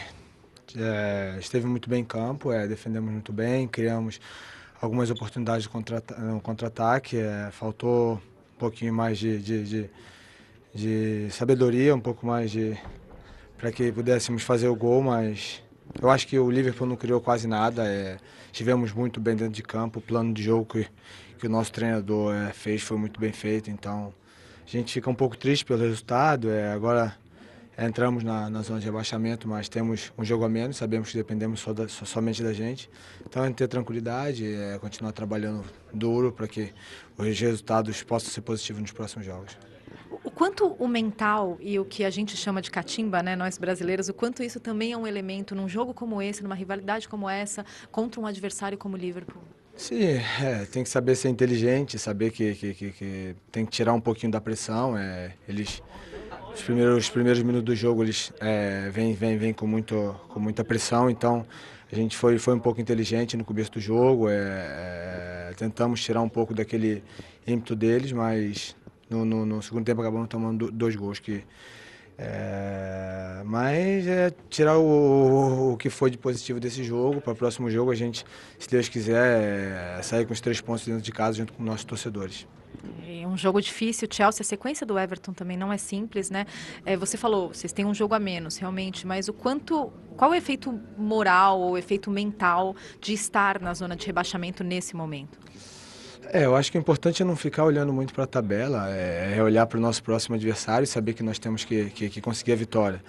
[0.76, 4.20] é, esteve muito bem em campo, é, defendemos muito bem, criamos
[4.81, 6.02] algumas oportunidades de contra-
[6.42, 9.90] contra-ataque, é, faltou um pouquinho mais de, de, de-
[10.77, 12.77] de sabedoria, um pouco mais de
[13.57, 15.62] para que pudéssemos fazer o gol, mas
[16.01, 18.19] eu acho que o Liverpool não criou quase nada, é,
[18.53, 20.87] estivemos muito bem dentro de campo, o plano de jogo que,
[21.39, 24.12] que o nosso treinador é, fez foi muito bem feito, então
[24.67, 27.17] a gente fica um pouco triste pelo resultado, é, agora
[27.79, 31.61] entramos na, na zona de rebaixamento, mas temos um jogo a menos, sabemos que dependemos
[31.61, 32.89] só da- só- somente da gente.
[33.27, 35.62] Então é ter tranquilidade, é continuar trabalhando
[35.93, 36.73] duro para que
[37.19, 39.57] os resultados possam ser positivos nos próximos jogos.
[40.37, 44.12] Quanto o mental e o que a gente chama de catimba, né, nós brasileiros, o
[44.12, 48.20] quanto isso também é um elemento num jogo como esse, numa rivalidade como essa, contra
[48.20, 49.42] um adversário como o Liverpool?
[49.75, 50.05] Sim,
[50.42, 54.01] é, tem que saber ser inteligente, saber que, que, que- que tem que tirar um
[54.01, 54.94] pouquinho da pressão.
[54.94, 55.83] É, eles,
[56.55, 60.38] os primeiros, os primeiros minutos do jogo eles é, vêm vem, vem com, muito, com
[60.38, 61.46] muita pressão, então
[61.90, 64.29] a gente foi, foi um pouco inteligente no começo do jogo.
[64.29, 64.35] é,
[65.51, 67.03] é, tentamos tirar um pouco daquele
[67.46, 68.77] ímpeto deles, mas
[69.11, 71.45] no, no- no segundo tempo acabamos tomando do- dois gols que
[72.19, 77.71] é, mas é tirar o, o que foi de positivo desse jogo para o próximo
[77.71, 78.25] jogo a gente,
[78.59, 81.85] se Deus quiser, é, sair com os três pontos dentro de casa junto com nossos
[81.85, 82.47] torcedores.
[83.07, 84.42] É um jogo difícil, Chelsea.
[84.42, 86.47] A sequência do Everton também não é simples, né?
[86.85, 89.92] É, você falou, vocês têm um jogo a menos, realmente, mas o quanto.
[90.16, 95.38] Qual o efeito moral ou efeito mental de estar na zona de rebaixamento nesse momento?
[96.33, 99.35] É, eu acho que o importante é não ficar olhando muito para a tabela, é,
[99.37, 102.21] é olhar para o nosso próximo adversário e saber que nós temos que, que, que
[102.21, 103.03] conseguir a vitória.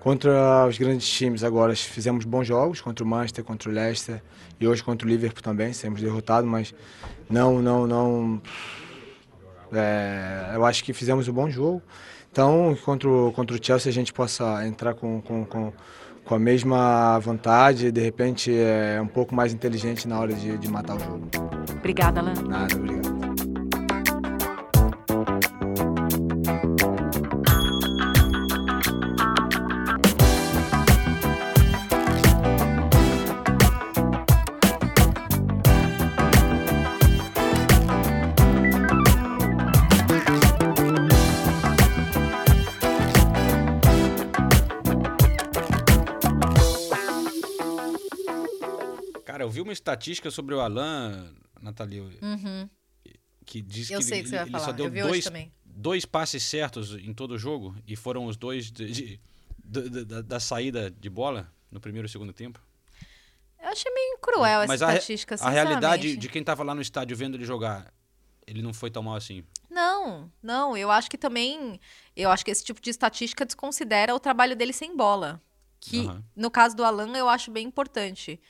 [0.00, 4.22] Contra os grandes times agora fizemos bons jogos, contra o Manchester, contra o Leicester
[4.60, 6.74] e hoje contra o Liverpool também, saímos derrotados, mas
[7.30, 8.42] não, não, não...
[9.72, 11.82] é, eu acho que fizemos um bom jogo.
[12.30, 15.72] Então, contra o, contra o Chelsea a gente possa entrar com, com, com,
[16.24, 20.68] com a mesma vontade, de repente é um pouco mais inteligente na hora de, de
[20.68, 21.28] matar o jogo.
[21.78, 22.34] Obrigada, Alan.
[22.48, 23.23] Nada, obrigado.
[49.88, 52.68] Estatística sobre o Alan, Nathalie, Uhum.
[53.44, 54.64] que diz Eu que ele, que você vai ele falar.
[54.64, 55.28] só deu dois,
[55.64, 59.20] dois passes certos em todo o jogo e foram os dois de- de-
[59.62, 62.58] do- da- da, da saída de bola no primeiro e segundo tempo.
[63.60, 66.16] Eu achei meio cruel essa Mas a, re- estatística, a realidade sinceramente.
[66.20, 67.92] de quem tava lá no estádio vendo ele jogar,
[68.46, 69.44] ele não foi tão mal assim.
[69.70, 71.78] Não, não, eu acho que também,
[72.16, 75.42] eu acho que esse tipo de estatística desconsidera o trabalho dele sem bola,
[75.80, 76.24] que Aham.
[76.36, 78.40] no caso do Alan eu acho bem importante.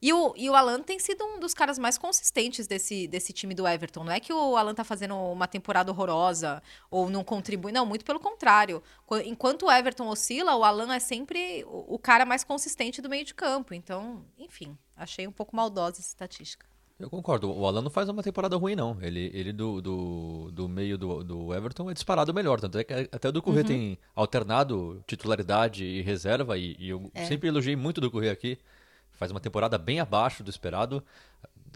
[0.00, 3.52] E o, e o Alan tem sido um dos caras mais consistentes desse, desse time
[3.52, 4.04] do Everton.
[4.04, 7.72] Não é que o Alan tá fazendo uma temporada horrorosa ou não contribui.
[7.72, 8.80] Não, muito pelo contrário.
[9.04, 13.08] Qu- Enquanto o Everton oscila, o Alan é sempre o o cara mais consistente do
[13.08, 13.74] meio de campo.
[13.74, 16.64] Então, enfim, achei um pouco maldosa essa estatística.
[16.96, 17.50] Eu concordo.
[17.50, 18.96] O Alan não faz uma temporada ruim, não.
[19.00, 22.60] Ele, ele do, do, do meio do, do Everton é disparado melhor.
[22.60, 26.56] Tanto é que até o do Corrêa tem alternado titularidade e reserva.
[26.58, 28.58] E, e eu sempre elogiei muito do Corrêa aqui.
[29.18, 31.04] Faz uma temporada bem abaixo do esperado.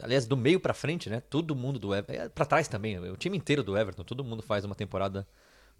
[0.01, 1.21] Aliás, do meio pra frente, né?
[1.21, 2.31] Todo mundo do Everton.
[2.31, 2.99] Pra trás também.
[3.11, 4.05] O time inteiro do Everton.
[4.05, 5.27] Todo mundo faz uma temporada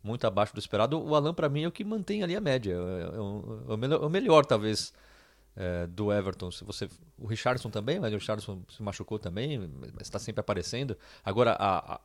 [0.03, 1.01] muito abaixo do esperado.
[1.01, 2.73] O Alan, pra mim, é o que mantém ali a média.
[2.75, 4.93] É, é o, é melhor, é melhor, talvez,
[5.57, 6.51] é, do Everton.
[6.51, 9.59] Se você, o Richardson também, mas o Richardson se machucou também,
[9.95, 10.97] mas está sempre aparecendo.
[11.25, 12.01] Agora, a, a,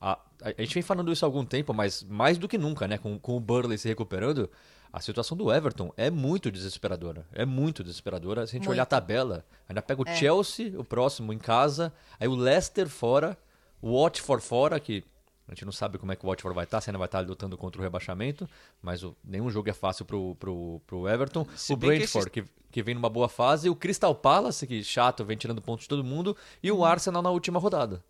[0.00, 2.96] a, a gente vem falando isso há algum tempo, mas mais do que nunca, né?
[2.96, 4.48] Com, com o Burley se recuperando,
[4.92, 7.26] a situação do Everton é muito desesperadora.
[7.32, 8.46] É muito desesperadora.
[8.46, 12.26] Se a gente olhar a tabela, ainda pega o Chelsea, o próximo, em casa, aí
[12.28, 13.36] o Leicester fora,
[13.80, 15.04] o Watford fora, que
[15.48, 17.20] a gente não sabe como é que o Watford vai estar, se ainda vai estar
[17.20, 18.48] lutando contra o rebaixamento,
[18.80, 21.44] mas o- nenhum jogo é fácil pro, pro, pro Everton.
[21.56, 24.82] Se o bem que Brentford, que, que vem numa boa fase, o Crystal Palace, que
[24.84, 28.02] chato, vem tirando pontos de todo mundo, e o Arsenal na última rodada.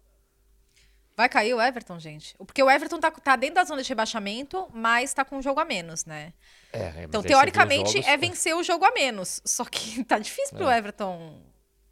[1.17, 2.35] Vai cair o Everton, gente?
[2.39, 5.61] Porque o Everton tá, tá dentro da zona de rebaixamento, mas tá com um jogo
[5.61, 6.33] a menos, né?
[6.73, 9.41] É, Então, teoricamente, é vencer o jogo a menos.
[9.45, 11.43] Só que tá difícil pro Everton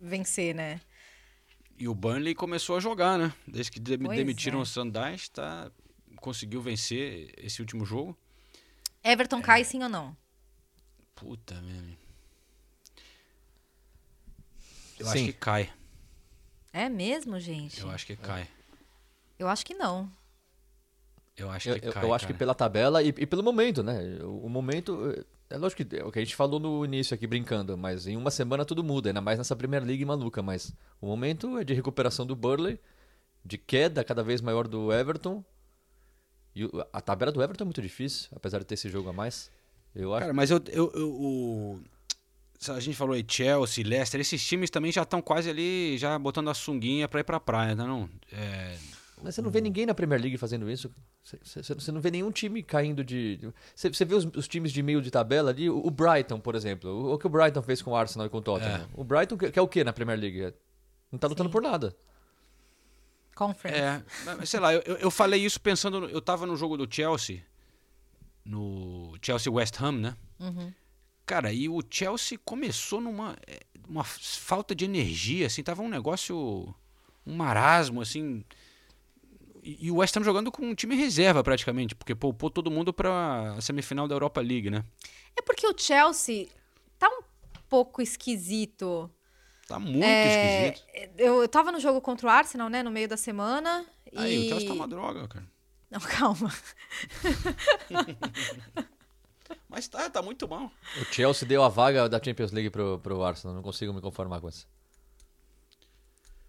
[0.00, 0.80] vencer, né?
[1.78, 3.32] E o Burnley começou a jogar, né?
[3.46, 4.62] Desde que dem- Pois demitiram é.
[4.62, 5.70] o Sandais, tá,
[6.16, 8.16] conseguiu vencer esse último jogo.
[9.04, 10.16] Everton cai sim ou não?
[11.14, 11.96] Puta merda.
[14.98, 15.12] Eu Sim.
[15.12, 15.72] acho que cai.
[16.72, 17.80] É mesmo, gente?
[17.80, 18.48] Eu acho que cai.
[19.38, 20.10] Eu acho que não.
[21.36, 22.04] Eu acho que eu- cai.
[22.04, 24.00] eu acho que pela tabela e, e pelo momento, né?
[24.22, 25.24] O, o momento.
[25.50, 28.16] É lógico que é o que a gente falou no início aqui brincando, mas em
[28.16, 30.42] uma semana tudo muda, ainda mais nessa Premier League maluca.
[30.42, 32.78] Mas o momento é de recuperação do Burley,
[33.44, 35.42] de queda cada vez maior do Everton.
[36.54, 39.50] E a tabela do Everton é muito difícil, apesar de ter esse jogo a mais.
[39.94, 40.20] Eu acho.
[40.22, 41.80] Cara, mas eu, eu, eu- o-
[42.68, 46.50] a gente falou aí Chelsea, Leicester, esses times também já estão quase ali, já botando
[46.50, 48.10] a sunguinha pra ir pra praia, tá não?
[48.32, 48.76] É,
[49.22, 50.90] Mas você não vê ninguém na Premier League fazendo isso.
[51.22, 53.38] Você- Você você não vê nenhum time caindo de.
[53.74, 56.54] Você você vê os, os times de meio de tabela ali, o o Brighton, por
[56.54, 56.90] exemplo.
[56.90, 58.88] O, o que o Brighton fez com o Arsenal e com o Tottenham.
[58.94, 60.54] O Brighton quer, quer o que na Premier League?
[61.10, 61.52] Não tá lutando Sim.
[61.52, 61.96] por nada.
[63.34, 63.78] Conference.
[63.80, 64.02] é,
[64.36, 67.40] mas sei lá, eu, eu- falei isso pensando, no- eu tava no jogo do Chelsea,
[68.44, 70.16] no Chelsea West Ham, né?
[70.40, 70.72] Uhum.
[71.24, 76.74] Cara, e o Chelsea começou numa é, uma falta de energia, assim, tava um negócio,
[77.26, 78.44] um marasmo, assim.
[79.68, 82.90] E, e o West Ham jogando com um time reserva praticamente, porque poupou todo mundo
[82.90, 84.82] pra semifinal da Europa League, né?
[85.36, 86.48] É porque o Chelsea
[86.98, 87.20] tá um
[87.68, 89.10] pouco esquisito.
[89.66, 91.14] Tá muito É, esquisito.
[91.18, 93.84] Eu, eu tava no jogo contra o Arsenal, né, no meio da semana.
[94.16, 94.46] Aí, e...
[94.46, 95.44] o Chelsea tá uma droga, cara.
[95.90, 96.50] Não, calma.
[99.68, 100.70] Mas tá, tá muito bom.
[101.00, 103.54] O Chelsea deu a vaga da Champions League pro, pro Arsenal.
[103.54, 104.66] Não consigo me conformar com isso.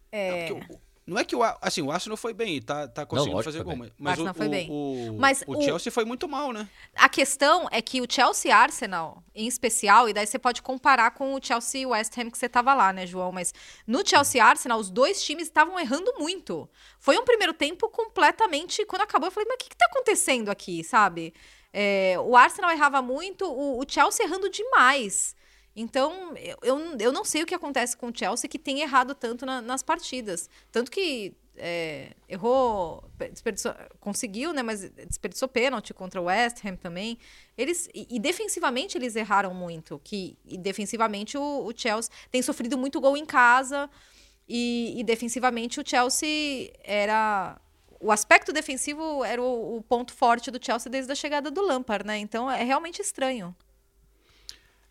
[0.10, 3.36] É, Não, o- não é que o, assim, o Arsenal foi bem, tá, tá conseguindo
[3.36, 4.68] lógico, fazer gol, mas, mas Arsenal o, foi o- bem.
[4.70, 6.70] o, Mas o o- Chelsea foi muito mal, né?
[6.96, 11.12] A questão é que o Chelsea e Arsenal, em especial, e daí você pode comparar
[11.12, 13.32] com o Chelsea e West Ham que você tava lá, né, João?
[13.32, 13.54] Mas
[13.88, 16.70] no Chelsea e Arsenal, os dois times estavam errando muito.
[17.00, 18.86] Foi um primeiro tempo completamente.
[18.86, 21.34] Quando acabou, eu falei, mas o que, que tá acontecendo aqui, sabe?
[21.74, 25.36] É, o Arsenal errava muito, o, o Chelsea errando demais.
[25.80, 26.58] Então, eu,
[27.00, 29.82] eu, não sei o que acontece com o Chelsea que tem errado tanto na- nas
[29.82, 30.50] partidas.
[30.72, 33.04] Tanto que é, errou,
[34.00, 34.62] conseguiu, né?
[34.62, 37.18] Mas desperdiçou pênalti contra o West Ham também.
[37.58, 40.02] Eles, e, e defensivamente eles erraram muito.
[40.04, 43.90] Que, defensivamente o, o Chelsea tem sofrido muito gol em casa.
[44.48, 47.58] E, e defensivamente o Chelsea era.
[48.02, 52.06] O aspecto defensivo era o, o ponto forte do Chelsea desde a chegada do Lampard,
[52.06, 52.18] né?
[52.18, 53.56] Então é realmente estranho.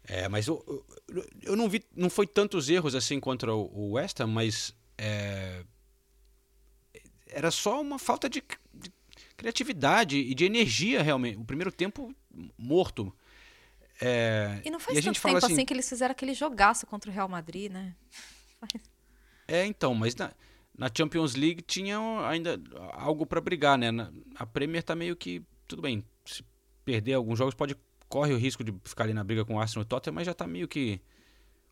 [0.08, 3.90] É, mas eu, eu, eu não vi, não foi tantos erros assim contra o, o
[3.92, 5.62] West Ham, mas é,
[7.26, 8.42] era só uma falta de,
[8.72, 8.90] de
[9.36, 11.38] criatividade e de energia realmente.
[11.38, 12.14] O primeiro tempo
[12.56, 13.14] morto.
[14.00, 17.10] É, E não faz a tanto tempo assim, assim que eles fizeram aquele jogaço contra
[17.10, 17.94] o Real Madrid, né?
[19.50, 20.30] É, então, mas na,
[20.76, 22.60] na Champions League tinha ainda
[22.92, 23.90] algo para brigar, né?
[23.90, 26.04] Na, a Premier tá meio que tudo bem.
[26.26, 26.44] Se
[26.84, 27.74] perder alguns jogos pode
[28.08, 30.26] corre o risco de ficar ali na briga com o Arsenal e o Tottenham, mas
[30.26, 31.00] já tá meio que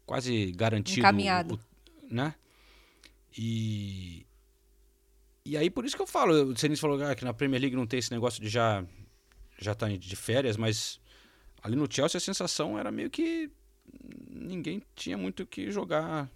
[0.05, 1.55] quase garantido, Encaminhado.
[1.55, 2.35] o- né?
[3.37, 4.25] E
[5.45, 7.77] e aí por isso que eu falo, o Senis falou ah, que na Premier League
[7.77, 8.85] não tem esse negócio de já
[9.59, 11.01] já tá de férias, mas
[11.63, 13.51] ali no Chelsea a sensação era meio que
[14.31, 16.31] ninguém tinha muito o que jogar.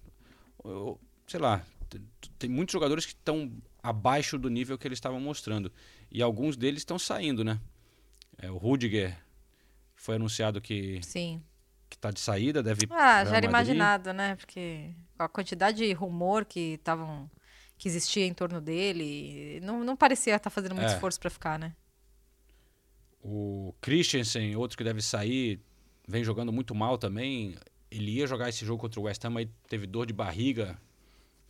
[0.64, 2.00] Eu- sei lá, tem,
[2.38, 3.50] tem muitos jogadores que estão
[3.82, 5.70] abaixo do nível que eles estavam mostrando.
[6.10, 7.60] E alguns deles estão saindo, né?
[8.38, 9.16] É, o Rudiger
[10.00, 11.42] foi anunciado que, Sim.
[11.90, 14.34] que tá de saída, deve Ah, já era imaginado, né?
[14.34, 17.30] Porque a quantidade de rumor que estavam
[17.76, 20.94] que existia em torno dele, não, não parecia estar fazendo muito É.
[20.94, 21.74] esforço pra ficar, né?
[23.22, 25.60] O Christensen, outro que deve sair,
[26.08, 27.54] vem jogando muito mal também.
[27.90, 30.78] Ele ia jogar esse jogo contra o West Ham, aí teve dor de barriga,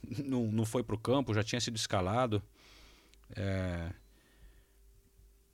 [0.24, 2.42] não, não foi pro campo, já tinha sido escalado.
[3.36, 3.92] É...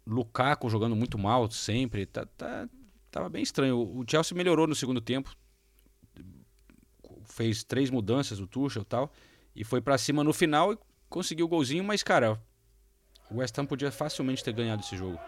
[0.06, 2.68] Lukaku jogando muito mal sempre, tá, tá-
[3.16, 3.78] tava bem estranho.
[3.78, 5.34] O Chelsea melhorou no segundo tempo,
[7.24, 9.10] fez três mudanças, o Tuchel e tal,
[9.54, 12.38] e foi pra cima no final e conseguiu o golzinho, mas cara,
[13.30, 15.18] o West Ham podia facilmente ter ganhado esse jogo.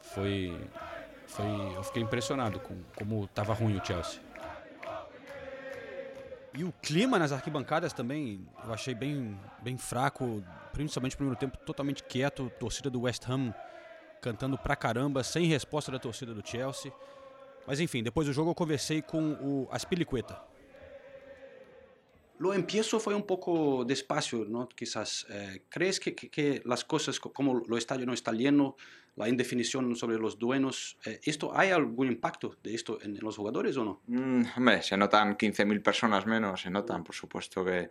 [0.00, 0.56] Foi,
[1.26, 4.20] foi, eu fiquei impressionado com como tava ruim o Chelsea.
[6.54, 11.58] E o clima nas arquibancadas também eu achei bem, bem fraco, principalmente no primeiro tempo
[11.58, 13.52] totalmente quieto, torcida do West Ham
[14.20, 16.92] cantando pra caramba, sem resposta da torcida do Chelsea.
[17.66, 20.40] Mas enfim, depois do jogo eu conversei com o Aspilicueta.
[22.38, 24.68] Lo empiezo fue un poco despacio, ¿no?
[24.68, 25.26] Quizás.
[25.30, 28.76] Eh, ¿Crees que, que- que las cosas, co- como lo estadio no está lleno,
[29.16, 33.38] la indefinición sobre los dueños, eh, ¿esto hay algún impacto de esto en, en los
[33.38, 34.02] jugadores o no?
[34.06, 37.88] Mm, hombre, se notan 15.000 personas menos, se notan, por supuesto que,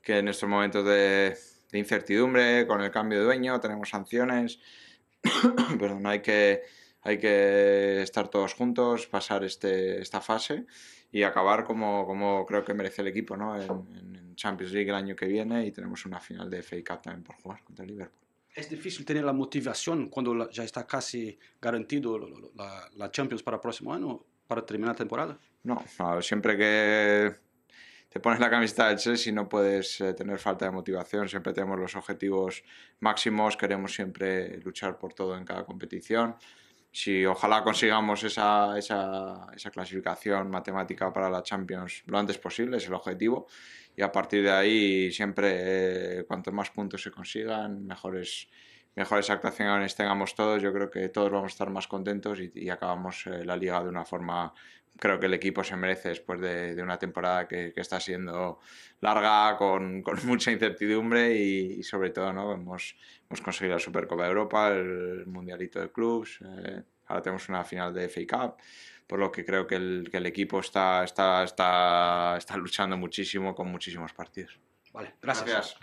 [0.00, 1.36] que en estos momentos de,
[1.72, 4.60] de incertidumbre, con el cambio de dueño, tenemos sanciones,
[5.78, 6.62] perdón, hay que,
[7.02, 10.66] hay que estar todos juntos, pasar este, esta fase
[11.12, 13.60] y acabar como, como creo que merece el equipo ¿no?
[13.60, 13.70] en,
[14.16, 17.24] en Champions League el año que viene y tenemos una final de FA Cup también
[17.24, 18.26] por jugar contra el Liverpool.
[18.54, 22.18] Es difícil tener la motivación cuando ya está casi garantido
[22.54, 25.38] la, la Champions para el próximo año, para terminar la temporada.
[25.62, 27.32] No, no, siempre que
[28.10, 31.78] te pones la camiseta del Chelsea no puedes eh, tener falta de motivación, siempre tenemos
[31.78, 32.64] los objetivos
[32.98, 36.36] máximos, queremos siempre luchar por todo en cada competición.
[36.92, 42.86] Si ojalá consigamos esa, esa, esa clasificación matemática para la Champions lo antes posible, es
[42.88, 43.46] el objetivo.
[43.96, 48.48] Y a partir de ahí siempre, eh, más puntos se consigan, mejores,
[48.96, 52.70] mejores actuaciones tengamos todos, yo creo que todos vamos a estar más contentos y, y
[52.70, 54.52] acabamos eh, la liga de una forma
[54.98, 58.60] creo que el equipo se merece después de, de una temporada que, que está siendo
[59.00, 62.52] larga, con, con mucha incertidumbre y, y sobre todo ¿no?
[62.52, 62.96] hemos,
[63.28, 67.92] hemos conseguido la Supercopa de Europa, el Mundialito de Clubs, eh, ahora tenemos una final
[67.94, 68.56] de FA Cup,
[69.06, 73.54] por lo que creo que el, que el equipo está, está, está, está luchando muchísimo
[73.54, 74.58] con muchísimos partidos.
[74.92, 75.76] Vale, Gracias.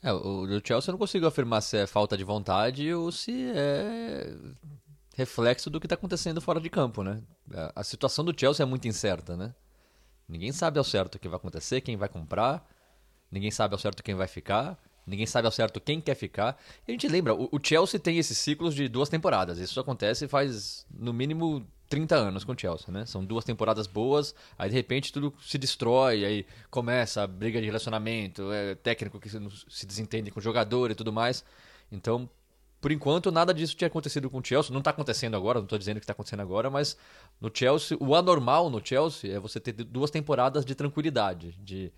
[0.00, 3.50] É, o do Chelsea eu não consigo afirmar se é falta de vontade ou se
[3.50, 4.32] é
[5.18, 7.20] reflexo do que está acontecendo fora de campo, né?
[7.74, 9.52] A- situação do Chelsea é muito incerta, né?
[10.28, 12.64] Ninguém sabe ao certo o que vai acontecer, quem vai comprar,
[13.30, 16.56] ninguém sabe ao certo quem vai ficar, ninguém sabe ao certo quem quer ficar.
[16.86, 19.58] E a gente lembra, o, o Chelsea tem esses ciclos de duas temporadas.
[19.58, 23.04] Isso acontece faz, no mínimo, 30 anos com o Chelsea, né?
[23.06, 27.66] São duas temporadas boas, aí de repente tudo se destrói, aí começa a briga de
[27.66, 31.44] relacionamento, é, técnico que se desentende com o jogador e tudo mais.
[31.90, 32.28] Então,
[32.80, 34.72] por enquanto, nada disso tinha acontecido com o Chelsea.
[34.72, 36.96] Não está acontecendo agora, não estou dizendo que está acontecendo agora, mas
[37.40, 41.92] no Chelsea, o anormal no Chelsea é você ter duas temporadas de tranquilidade, de,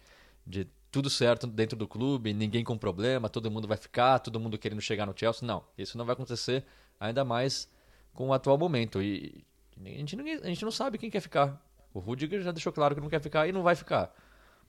[0.46, 4.58] de tudo certo dentro do clube, ninguém com problema, todo mundo vai ficar, todo mundo
[4.58, 5.46] querendo chegar no Chelsea.
[5.46, 6.64] Não, isso não vai acontecer,
[6.98, 7.68] ainda mais
[8.14, 9.02] com o atual momento.
[9.02, 9.44] E
[9.84, 11.60] a gente, ninguém- a gente não sabe quem quer ficar.
[11.92, 14.14] O Rudiger já deixou claro que não quer ficar e não vai ficar.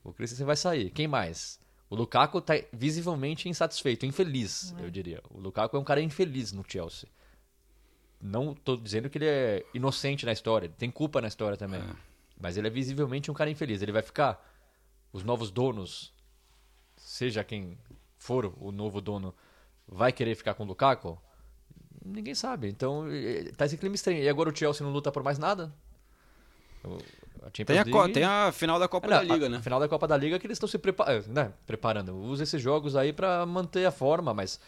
[0.03, 0.89] O Christensen vai sair.
[0.89, 1.59] Quem mais?
[1.91, 5.21] O Lukaku tá visivelmente insatisfeito, infeliz, eu diria.
[5.29, 7.09] O Lukaku é um cara infeliz no Chelsea.
[8.21, 11.81] Não tô dizendo que ele é inocente na história, ele tem culpa na história também.
[12.39, 13.81] Mas ele é visivelmente um cara infeliz.
[13.81, 14.41] Ele vai ficar.
[15.11, 16.13] Os novos donos,
[16.95, 17.77] seja quem
[18.17, 19.35] for o novo dono,
[19.85, 21.21] vai querer ficar com o Lukaku?
[22.05, 22.69] Ninguém sabe.
[22.69, 23.03] Então,
[23.57, 24.23] tá esse clima estranho.
[24.23, 25.75] E agora o Chelsea não luta por mais nada?
[26.85, 26.99] O-
[27.41, 29.57] a Tem a, League- tem a final da Copa é, não, da Liga, a- né?
[29.57, 32.15] a final da Copa da Liga que eles estão se prepa eh, né, preparando.
[32.15, 34.59] Usa esses jogos aí pra manter a forma, mas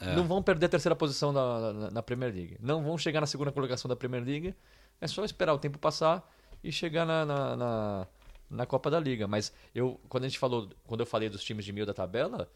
[0.00, 0.14] É.
[0.14, 2.56] não vão perder a terceira posição na, na, na Premier League.
[2.60, 4.54] Não vão chegar na segunda colocação da Premier League.
[5.00, 6.28] É só esperar o tempo passar
[6.62, 8.06] e chegar na, na, na,
[8.50, 9.26] na Copa da Liga.
[9.28, 12.50] Mas eu, quando a gente falou, quando eu falei dos times de meio da tabela,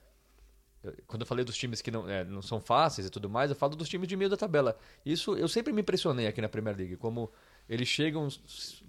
[1.06, 3.56] quando eu falei dos times que não, é, não são fáceis e tudo mais, eu
[3.56, 4.76] falo dos times de meio da tabela.
[5.06, 7.30] Isso eu sempre me impressionei aqui na Premier League, como
[7.68, 8.28] eles chegam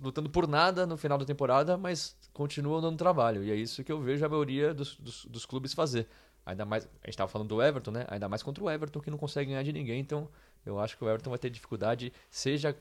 [0.01, 3.43] lutando por nada no final da temporada, mas continuam dando trabalho.
[3.43, 6.07] E é isso que eu vejo a maioria dos, dos, dos clubes fazer.
[6.45, 8.05] Ainda mais, a gente estava falando do Everton, né?
[8.09, 9.99] Ainda mais contra o Everton, que não consegue ganhar de ninguém.
[9.99, 10.27] Então,
[10.65, 12.75] eu acho que o Everton vai ter dificuldade, seja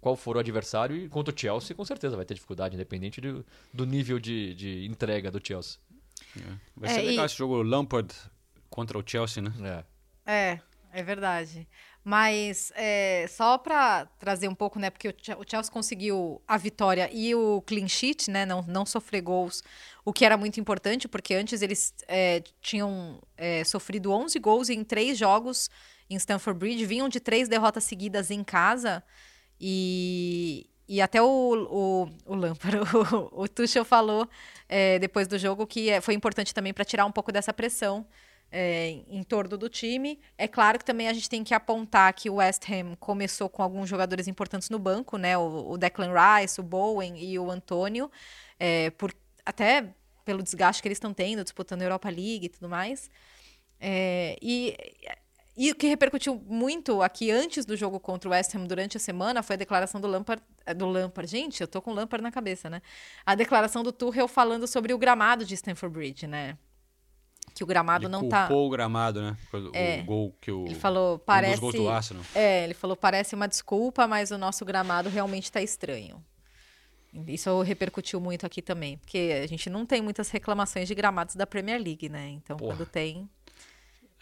[0.00, 3.44] qual for o adversário, e contra o Chelsea, com certeza vai ter dificuldade, independente do,
[3.72, 5.78] do nível de, de entrega do Chelsea.
[6.76, 8.14] Vai É, ser legal e- esse jogo Lampard
[8.68, 9.84] contra o Chelsea, né?
[10.26, 10.32] É.
[10.52, 10.60] É,
[10.92, 11.66] é verdade.
[12.08, 14.90] Mas é, só para trazer um pouco, né?
[14.90, 18.46] Porque o Che- o Chelsea conseguiu a vitória e o clean sheet, né?
[18.46, 19.60] Não, não sofrer gols,
[20.04, 24.84] o que era muito importante, porque antes eles é, tinham é, sofrido 11 gols em
[24.84, 25.68] três jogos
[26.08, 29.02] em Stamford Bridge, vinham de três derrotas seguidas em casa
[29.60, 32.78] e, e até o, o, o Lampard,
[33.34, 34.28] o, o Tuchel falou
[34.68, 38.06] é, depois do jogo que é, foi importante também para tirar um pouco dessa pressão
[38.58, 40.18] é, em torno do time.
[40.38, 43.62] É claro que também a gente tem que apontar que o West Ham começou com
[43.62, 45.36] alguns jogadores importantes no banco, né?
[45.36, 48.10] O, o Declan Rice, o Bowen e o Antônio,
[48.58, 49.92] é, por, até
[50.24, 53.10] pelo desgaste que eles estão tendo, disputando a Europa League e tudo mais.
[53.78, 54.74] É, e,
[55.54, 59.00] e o que repercutiu muito aqui antes do jogo contra o West Ham durante a
[59.00, 61.30] semana foi a declaração do Lampard, eh, do Lampard.
[61.30, 62.80] Gente, eu tô com o Lampard na cabeça, né?
[63.26, 66.56] A declaração do Tuchel falando sobre o gramado de Stamford Bridge, né?
[67.56, 69.34] Que o gramado Ele não tá o gramado, né?
[69.50, 70.02] O, É.
[70.02, 70.66] gol que o.
[70.66, 71.58] Ele falou, um parece.
[71.58, 72.22] do Arsenal.
[72.34, 76.22] É, ele falou, parece uma desculpa, mas o nosso gramado realmente tá estranho.
[77.26, 81.46] Isso repercutiu muito aqui também, porque a gente não tem muitas reclamações de gramados da
[81.46, 82.28] Premier League, né?
[82.28, 82.76] Então, Porra.
[82.76, 83.26] quando tem,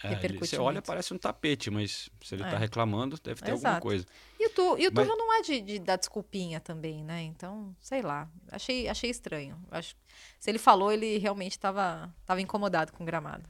[0.06, 2.50] É, ele- você olha, parece um tapete, mas se ele É.
[2.50, 3.82] tá reclamando, deve ter alguma Exato.
[3.82, 4.06] coisa.
[4.38, 7.22] E o, tu, e o Mas- não é de, de dar desculpinha também, né?
[7.22, 8.28] Então, sei lá.
[8.52, 9.56] Achei, achei estranho.
[9.70, 9.96] Acho,
[10.38, 13.44] se ele falou, ele realmente estava tava incomodado com o gramado.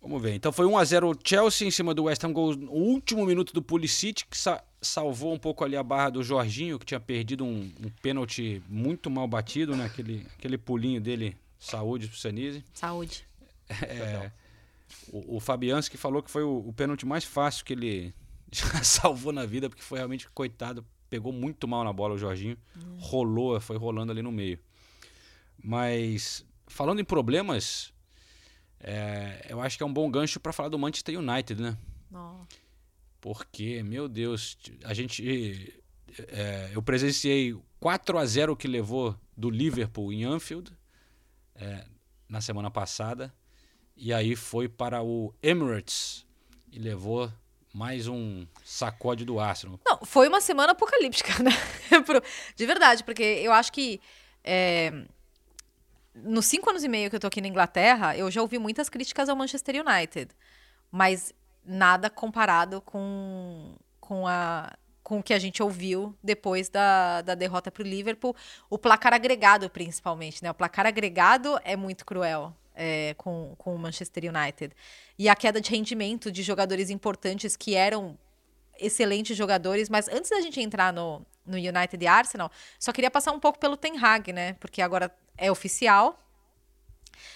[0.00, 0.34] Vamos ver.
[0.34, 3.60] Então foi 1x0 o Chelsea em cima do West Ham, gol no último minuto do
[3.60, 7.72] Pulisic, que sa- salvou um pouco ali a barra do Jorginho, que tinha perdido um,
[7.82, 9.86] um pênalti muito mal batido, né?
[9.86, 12.64] Aquele, aquele pulinho dele, saúde pro Sanise.
[12.72, 13.24] Saúde.
[13.82, 14.30] É,
[15.12, 18.14] o, o Fabianski falou que foi o, o pênalti mais fácil que ele
[18.52, 22.56] já salvou na vida, porque foi realmente, coitado, pegou muito mal na bola o Jorginho,
[22.98, 24.58] rolou, foi rolando ali no meio.
[25.62, 27.92] Mas, falando em problemas,
[28.80, 31.76] é, eu acho que é um bom gancho para falar do Manchester United, né?
[32.12, 32.44] Ó.
[33.20, 35.82] Porque, meu Deus, a gente.
[36.28, 40.72] é, eu presenciei 4 a 0 que levou do Liverpool em Anfield
[41.54, 41.84] é,
[42.28, 43.34] na semana passada.
[44.00, 46.24] E aí foi para o Emirates
[46.70, 47.28] e levou
[47.74, 49.80] mais um sacode do Arsenal.
[49.84, 51.50] Não, foi uma semana apocalíptica, né?
[52.54, 54.00] De verdade, porque eu acho que
[54.44, 55.02] é,
[56.14, 58.88] nos cinco anos e meio que eu tô aqui na Inglaterra, eu já ouvi muitas
[58.88, 60.30] críticas ao Manchester United,
[60.92, 61.34] mas
[61.64, 64.72] nada comparado com, com, a,
[65.02, 68.34] com o que a gente ouviu depois da, da derrota para o Liverpool.
[68.70, 70.52] O placar agregado, principalmente, né?
[70.52, 72.54] O placar agregado é muito cruel.
[72.78, 74.72] É, com, com o Manchester United.
[75.18, 78.16] E a queda de rendimento de jogadores importantes que eram
[78.78, 83.32] excelentes jogadores, mas antes da gente entrar no, no United e Arsenal, só queria passar
[83.32, 84.52] um pouco pelo Ten Hag, né?
[84.54, 86.24] Porque agora é oficial.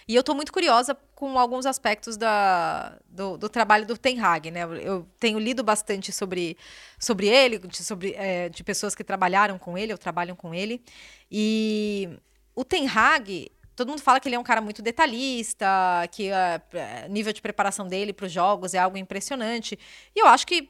[0.06, 4.48] E eu tô muito curiosa com alguns aspectos da, do, do trabalho do Ten Hag,
[4.52, 4.62] né?
[4.62, 6.56] Eu tenho lido bastante sobre,
[7.00, 10.80] sobre ele, de, sobre, é, de pessoas que trabalharam com ele ou trabalham com ele.
[11.28, 12.08] E
[12.54, 15.66] o Ten Hag, todo mundo fala que ele é um cara muito detalhista,
[16.10, 19.78] que o nível de preparação dele para os jogos é algo impressionante.
[20.14, 20.68] E eu acho que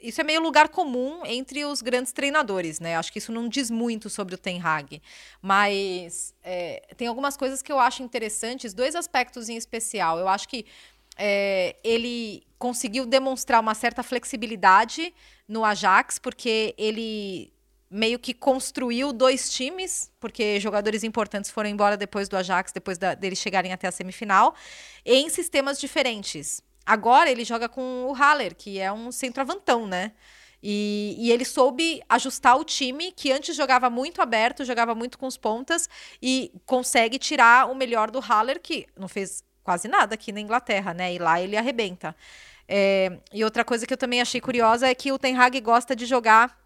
[0.00, 2.96] isso é meio lugar comum entre os grandes treinadores, né?
[2.96, 5.02] Acho que isso não diz muito sobre o Ten Hag.
[5.42, 10.18] Mas é, tem algumas coisas que eu acho interessantes, dois aspectos em especial.
[10.18, 10.64] Eu acho que
[11.16, 15.12] é, ele conseguiu demonstrar uma certa flexibilidade
[15.48, 17.52] no Ajax, porque ele
[17.90, 23.14] meio que construiu dois times, porque jogadores importantes foram embora depois do Ajax, depois da,
[23.14, 24.54] deles chegarem até a semifinal,
[25.04, 26.62] em sistemas diferentes.
[26.84, 30.12] Agora ele joga com o Haller, que é um centroavantão, né?
[30.62, 35.26] E, e, ele soube ajustar o time, que antes jogava muito aberto, jogava muito com
[35.26, 35.88] os pontas,
[36.20, 40.92] e consegue tirar o melhor do Haller, que não fez quase nada aqui na Inglaterra,
[40.92, 41.14] né?
[41.14, 42.16] E lá ele arrebenta.
[42.66, 45.94] É, e outra coisa que eu também achei curiosa é que o Ten Hag gosta
[45.94, 46.58] de jogar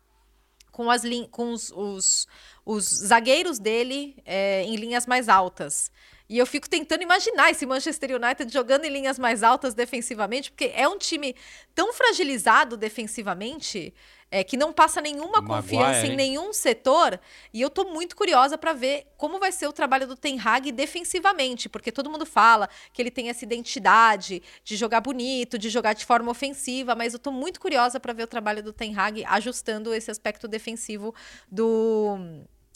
[0.73, 2.27] com, as com os, os,
[2.65, 5.93] os zagueiros dele é, em linhas mais altas.
[6.29, 10.73] E eu fico tentando imaginar esse Manchester United jogando em linhas mais altas defensivamente, porque
[10.75, 11.37] é um time
[11.75, 13.93] tão fragilizado defensivamente
[14.33, 16.17] é, que não passa nenhuma Maguire, confiança em hein?
[16.17, 17.21] nenhum setor.
[17.53, 20.73] E eu tô muito curiosa para ver como vai ser o trabalho do Ten Hag
[20.73, 25.93] defensivamente, porque todo mundo fala que ele tem essa identidade de jogar bonito, de jogar
[25.93, 29.23] de forma ofensiva, mas eu tô muito curiosa para ver o trabalho do Ten Hag
[29.27, 31.15] ajustando esse aspecto defensivo
[31.51, 32.17] do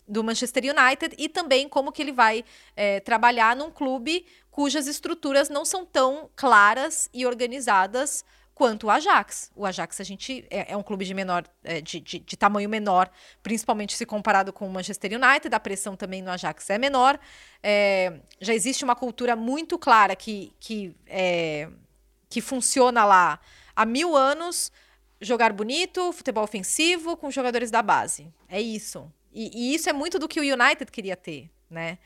[0.08, 2.44] do Manchester United e também como que ele vai
[2.76, 8.24] é, trabalhar num clube cujas estruturas não são tão claras e organizadas
[8.56, 9.52] quanto o Ajax.
[9.54, 12.70] O Ajax a gente é, é um clube de menor é, de, de, de tamanho
[12.70, 13.10] menor,
[13.42, 15.54] principalmente se comparado com o Manchester United.
[15.54, 17.20] A pressão também no Ajax é menor.
[17.62, 21.68] É, já existe uma cultura muito clara que que, é,
[22.30, 23.38] que funciona lá
[23.76, 24.72] há mil anos.
[25.20, 28.32] Jogar bonito, futebol ofensivo com jogadores da base.
[28.48, 29.12] É isso.
[29.30, 31.98] E, e isso é muito do que o United queria ter, né?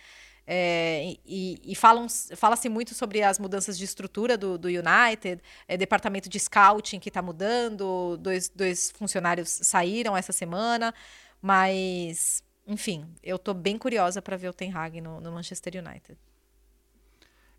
[0.53, 5.77] É, e e falam, fala-se muito sobre as mudanças de estrutura do, do United, é,
[5.77, 10.93] departamento de scouting que está mudando, dois, dois funcionários saíram essa semana,
[11.41, 16.19] mas, enfim, eu estou bem curiosa para ver o Ten Hag no, no Manchester United.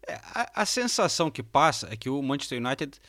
[0.05, 2.99] É, a, a sensação que passa é que o Manchester United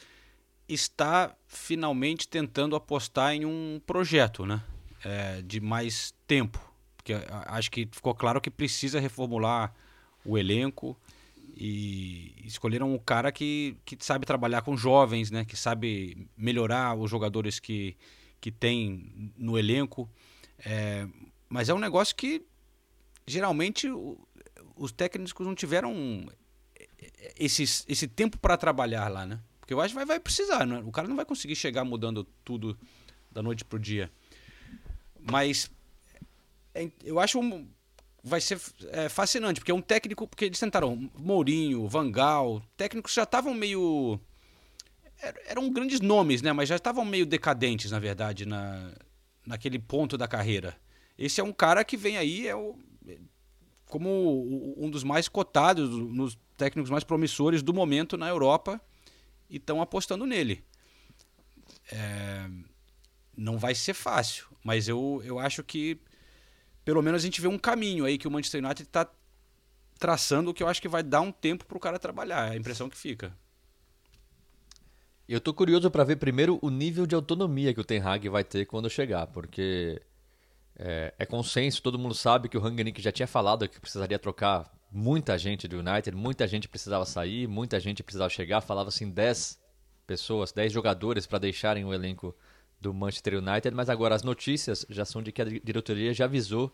[0.68, 4.62] está finalmente tentando apostar em um projeto, né?
[5.04, 6.71] É, de mais tempo.
[7.02, 7.14] Porque
[7.46, 9.74] acho que ficou claro que precisa reformular
[10.24, 10.96] o elenco
[11.56, 15.44] e escolheram um cara que, que sabe trabalhar com jovens, né?
[15.44, 17.96] Que sabe melhorar os jogadores que,
[18.40, 20.08] que tem no elenco.
[20.64, 21.06] É,
[21.48, 22.46] mas é um negócio que
[23.26, 23.88] geralmente
[24.76, 26.24] os técnicos não tiveram
[27.36, 29.40] esses, esse tempo para trabalhar lá, né?
[29.58, 30.80] Porque eu acho que vai, vai precisar, né?
[30.86, 32.78] O cara não vai conseguir chegar mudando tudo
[33.30, 34.10] da noite pro dia.
[35.20, 35.70] Mas
[36.74, 37.68] é, eu acho um,
[38.22, 38.60] vai ser
[38.90, 44.18] é, fascinante, porque é um técnico, porque eles tentaram Mourinho, Vangal, técnicos já estavam meio
[45.22, 46.52] er- eram grandes nomes, né?
[46.52, 48.92] Mas já estavam meio decadentes, na verdade, na,
[49.46, 50.76] naquele ponto da carreira.
[51.18, 52.76] Esse é um cara que vem aí é o,
[53.86, 58.80] como o- um dos mais cotados, nos técnicos mais promissores do momento na Europa
[59.50, 60.64] e estão apostando nele.
[61.90, 62.48] É,
[63.36, 65.98] não vai ser fácil, mas eu, eu acho que
[66.84, 69.08] pelo menos a gente vê um caminho aí que o Manchester United está
[69.98, 72.56] traçando que eu acho que vai dar um tempo para o cara trabalhar, é a
[72.56, 73.32] impressão que fica.
[75.28, 78.42] Eu tô curioso para ver primeiro o nível de autonomia que o Ten Hag vai
[78.42, 80.02] ter quando chegar, porque
[80.76, 84.70] é, é consenso, todo mundo sabe que o Rangnick já tinha falado que precisaria trocar
[84.90, 89.58] muita gente do United, muita gente precisava sair, muita gente precisava chegar, falava assim 10
[90.06, 92.36] pessoas, 10 jogadores para deixarem o elenco
[92.82, 96.24] do Manchester United, mas agora as notícias já são de que a di- diretoria já
[96.26, 96.70] avisou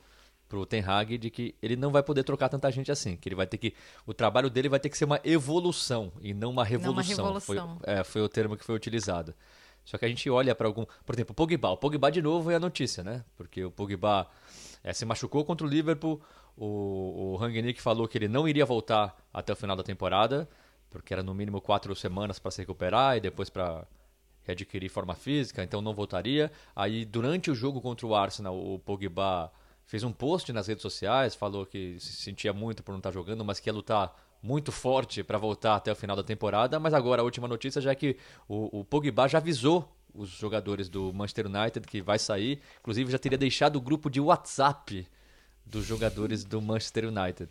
[0.49, 3.37] pro Ten Hag de que ele não vai poder trocar tanta gente assim, que ele
[3.37, 3.75] vai ter que
[4.07, 7.39] o trabalho dele vai ter que ser uma evolução e não uma revolução.
[7.41, 7.81] Foi- revolução.
[7.85, 9.35] é, foi o termo que foi utilizado.
[9.85, 10.85] Só que a gente olha para algum.
[11.07, 11.71] Por exemplo, o Pogba.
[11.71, 13.25] O Pogba de novo é a notícia, né?
[13.37, 14.27] Porque o Pogba
[14.85, 16.21] é, se machucou contra o Liverpool.
[16.57, 20.49] O, o Rangnick falou que ele não iria voltar até o final da temporada,
[20.91, 23.87] porque era no mínimo quatro semanas para se recuperar e depois para
[24.49, 26.51] readquirir forma física, então não voltaria.
[26.75, 29.53] Aí, durante o jogo contra o Arsenal, o Pogba
[29.85, 33.45] fez um post nas redes sociais, falou que se sentia muito por não estar jogando,
[33.45, 36.81] mas que ia lutar muito forte para voltar até o final da temporada.
[36.81, 38.17] Mas agora a última notícia já é que
[38.49, 43.19] o, o Pogba já avisou os jogadores do Manchester United que vai sair, inclusive já
[43.19, 45.07] teria deixado o grupo de WhatsApp
[45.65, 47.51] dos jogadores do Manchester United.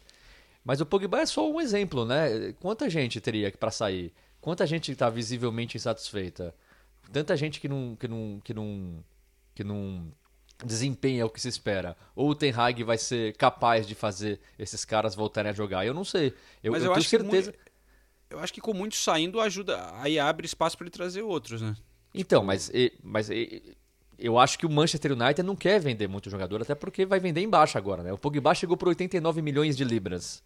[0.65, 2.53] Mas o Pogba é só um exemplo, né?
[2.59, 4.11] Quanta gente teria para sair?
[4.41, 6.53] Quanta gente está visivelmente insatisfeita?
[7.11, 9.03] Tanta gente que não, que não, que não,
[9.55, 10.11] que não
[10.65, 11.95] desempenha o que se espera.
[12.15, 15.85] Ou o Ten Hag vai ser capaz de fazer esses caras voltarem a jogar?
[15.85, 16.33] Eu não sei.
[16.63, 17.51] Eu, Mas eu eu, tenho acho que certeza.
[17.51, 17.59] mui-
[18.29, 21.75] eu acho que com muitos saindo ajuda, aí abre espaço para ele trazer outros, né?
[22.13, 22.71] Então, mas,
[23.03, 23.29] mas
[24.17, 27.41] eu acho que o Manchester United não quer vender muito jogador, até porque vai vender
[27.41, 28.11] embaixo agora, né?
[28.11, 30.43] O Pogba chegou por 89 milhões de libras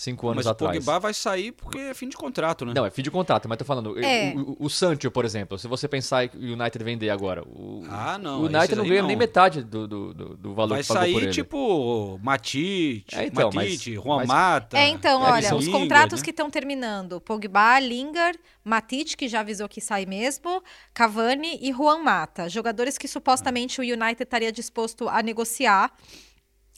[0.00, 0.76] cinco anos Mas o atrás.
[0.78, 2.72] Pogba vai sair porque é fim de contrato, né?
[2.74, 3.98] Não, é fim de contrato, mas tô falando.
[4.02, 4.32] É.
[4.36, 7.82] O, o, o Sancho, por exemplo, se você pensar que o United vender agora, o,
[7.90, 9.08] Ah, não, o United não ganha não.
[9.08, 11.32] nem metade do, do, do, do valor vai que pagou por sair ele.
[11.32, 14.78] tipo Matite, É, então, Matite, mas- Juan mas- Mata.
[14.78, 16.24] É, então, Eric olha, os Lingard, contratos né?
[16.24, 20.62] que estão terminando: Pogba, Lingard, Matite, que já avisou que sai mesmo,
[20.94, 22.48] Cavani e Juan Mata.
[22.48, 25.92] Jogadores que supostamente o United estaria disposto a negociar.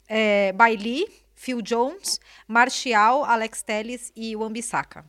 [0.08, 1.06] É, Bailey,
[1.40, 5.06] Phil Jones, Martial, Alex Telles e Wan-Bissaka.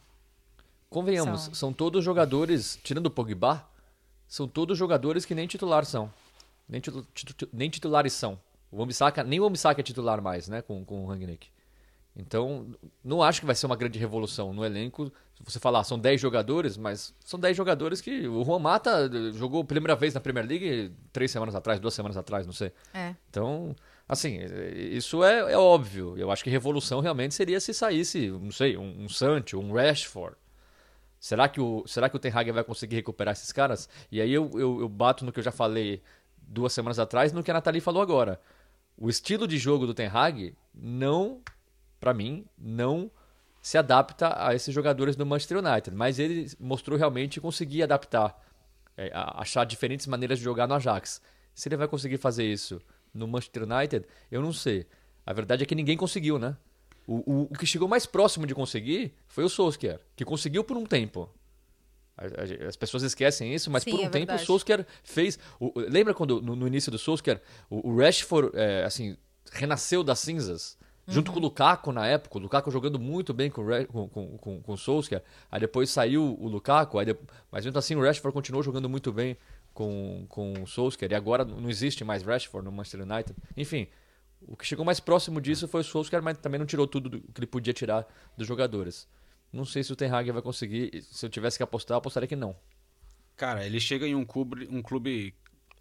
[0.90, 1.54] Convenhamos, São.
[1.54, 1.74] são.
[1.74, 3.68] todos jogadores, tirando o Pogba,
[4.30, 6.10] são todos jogadores que nem titular são.
[6.70, 8.40] Nem, titu- titu- nem titulares são.
[8.72, 11.50] O Wambisaka, nem o Wambisaka é titular mais, né, com, com o Rangnick.
[12.16, 12.66] Então,
[13.04, 15.12] não acho que vai ser uma grande revolução no elenco.
[15.36, 19.64] Se você falar, são 10 jogadores, mas são 10 jogadores que o Juan Mata jogou
[19.64, 22.72] a primeira vez na Premier League três semanas atrás, duas semanas atrás, não sei.
[22.94, 23.16] É.
[23.30, 23.76] Então,
[24.12, 24.40] assim,
[24.76, 26.18] isso é, é óbvio.
[26.18, 30.36] Eu acho que revolução realmente seria se saísse, não sei, um, um Sancho, um Rashford.
[31.18, 33.88] Será que, o, será que o Ten Hag vai conseguir recuperar esses caras?
[34.12, 36.02] E aí eu, eu, eu bato no que eu já falei
[36.36, 38.42] duas semanas atrás no que a Nathalie falou agora.
[38.98, 41.42] O estilo de jogo do Ten Hag não,
[41.98, 43.10] para mim, não
[43.62, 45.96] se adapta a esses jogadores do Manchester United.
[45.96, 48.38] Mas ele mostrou realmente conseguir adaptar,
[48.98, 51.22] é, achar diferentes maneiras de jogar no Ajax.
[51.56, 52.82] Se ele vai conseguir fazer isso
[53.14, 54.86] no Manchester United, eu não sei.
[55.26, 56.56] A verdade é que ninguém conseguiu, né?
[57.08, 60.78] O, o, o que chegou mais próximo de conseguir foi o Solskjaer, que conseguiu por
[60.78, 61.30] um tempo.
[62.68, 64.44] As pessoas esquecem isso, mas Sim, por um é tempo verdade.
[64.44, 65.40] o Solskjaer fez.
[65.60, 69.18] O, lembra quando no, no, início do Solskjaer o, o Rashford é, assim
[69.52, 70.78] renasceu das cinzas?
[71.08, 71.34] Junto Uhum.
[71.34, 74.38] com o Lukaku na época, o Lukaku jogando muito bem com, o Ra- com, com,
[74.38, 75.24] com, com o Solskjaer.
[75.52, 77.18] Aí depois saiu o Lukaku, aí de-
[77.52, 79.36] mas mesmo assim o Rashford continuou jogando muito bem
[79.74, 81.12] com, com o Solskjaer.
[81.12, 83.36] E agora não existe mais Rashford no Manchester United.
[83.56, 83.88] Enfim,
[84.42, 87.20] o que chegou mais próximo disso foi o Solskjaer, mas também não tirou tudo do-
[87.22, 88.06] que ele podia tirar
[88.38, 89.08] dos jogadores.
[89.52, 91.02] Não sei se o Ten Hag vai conseguir.
[91.04, 92.56] Se eu tivesse que apostar, eu apostaria que não.
[93.36, 95.34] Cara, ele chega em um clube, um clube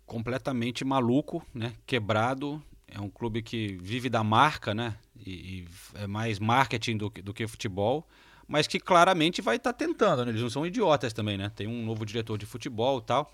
[0.06, 1.74] completamente maluco, né?
[1.86, 2.62] Quebrado.
[2.88, 4.96] É um clube que vive da marca, né?
[5.24, 8.08] E, e é mais marketing do, do que futebol.
[8.48, 10.32] Mas que claramente vai estar tentando, né?
[10.32, 11.52] Eles não são idiotas também, né?
[11.54, 13.32] Tem um novo diretor de futebol e tal.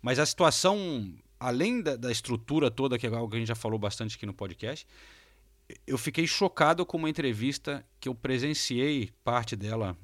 [0.00, 3.54] Mas a situação, além da, da estrutura toda, que é algo que a gente já
[3.54, 4.86] falou bastante aqui no podcast,
[5.86, 9.96] eu fiquei chocado com uma entrevista que eu presenciei parte dela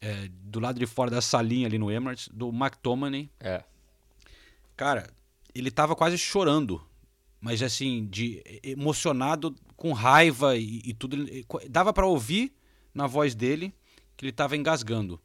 [0.00, 3.30] é, do lado de fora da salinha ali no Emirates, do McTominay.
[3.38, 3.62] É.
[4.76, 5.10] Cara,
[5.54, 6.82] ele tava quase chorando,
[7.40, 11.16] mas assim, de emocionado, com raiva e, e tudo.
[11.68, 12.52] Dava para ouvir
[12.94, 13.74] na voz dele
[14.16, 15.20] que ele tava engasgando.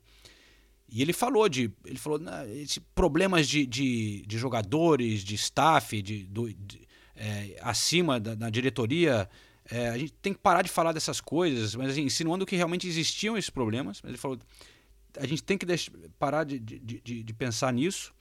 [0.88, 1.72] E ele falou de.
[1.84, 8.20] Ele falou, "Nah, esse problemas de, de, de jogadores, de staff, de, de- é, acima
[8.20, 9.28] da, da diretoria.
[9.72, 12.88] é, a gente tem que parar de falar dessas coisas, mas assim, insinuando que realmente
[12.88, 14.00] existiam esses problemas.
[14.02, 14.38] Mas ele falou,
[15.18, 18.14] a gente tem que deix- parar de, de, de, de pensar nisso.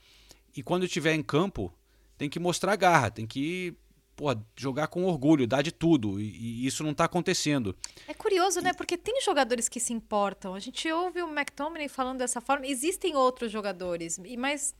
[0.57, 1.73] E quando estiver em campo,
[2.17, 3.75] tem que mostrar garra, tem que
[4.17, 6.21] pô, jogar com orgulho, dar de tudo.
[6.21, 7.75] E, e isso não está acontecendo.
[8.07, 8.73] É curioso, né?
[8.73, 10.55] Porque tem jogadores que se importam.
[10.55, 12.67] A gente ouve o McTominay falando dessa forma.
[12.67, 14.75] Existem outros jogadores, e mas,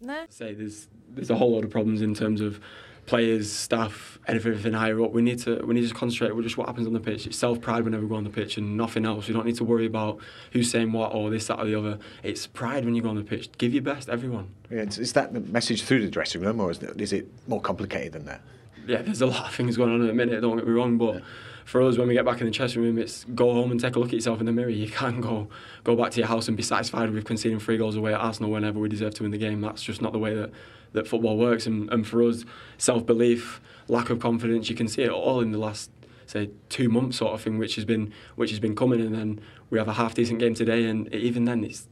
[0.00, 0.26] né?
[0.30, 2.60] say there's there's a whole lot of problems in terms of
[3.08, 5.12] players, staff, everything higher up.
[5.12, 7.26] We need to we need to concentrate with just what happens on the pitch.
[7.26, 9.26] It's self pride whenever we go on the pitch and nothing else.
[9.26, 10.20] We don't need to worry about
[10.52, 11.98] who's saying what or this, that, or the other.
[12.22, 13.50] It's pride when you go on the pitch.
[13.58, 14.54] Give your best, everyone.
[14.70, 17.26] Yeah, is is that the message through the dressing room, or is it, is it
[17.48, 18.42] more complicated than that?
[18.88, 20.40] Yeah, there's a lot of things going on at the minute.
[20.40, 21.22] Don't get me wrong, but.
[21.64, 23.94] For us, when we get back in the dressing room, it's go home and take
[23.94, 24.70] a look at yourself in the mirror.
[24.70, 25.48] You can't go
[25.84, 28.50] go back to your house and be satisfied with conceding three goals away at Arsenal
[28.50, 29.60] whenever we deserve to win the game.
[29.60, 30.50] That's just not the way that,
[30.92, 31.66] that football works.
[31.66, 32.46] And, and for us,
[32.78, 35.90] self belief, lack of confidence, you can see it all in the last
[36.24, 39.02] say two months sort of thing, which has been which has been coming.
[39.02, 41.86] And then we have a half decent game today, and even then, it's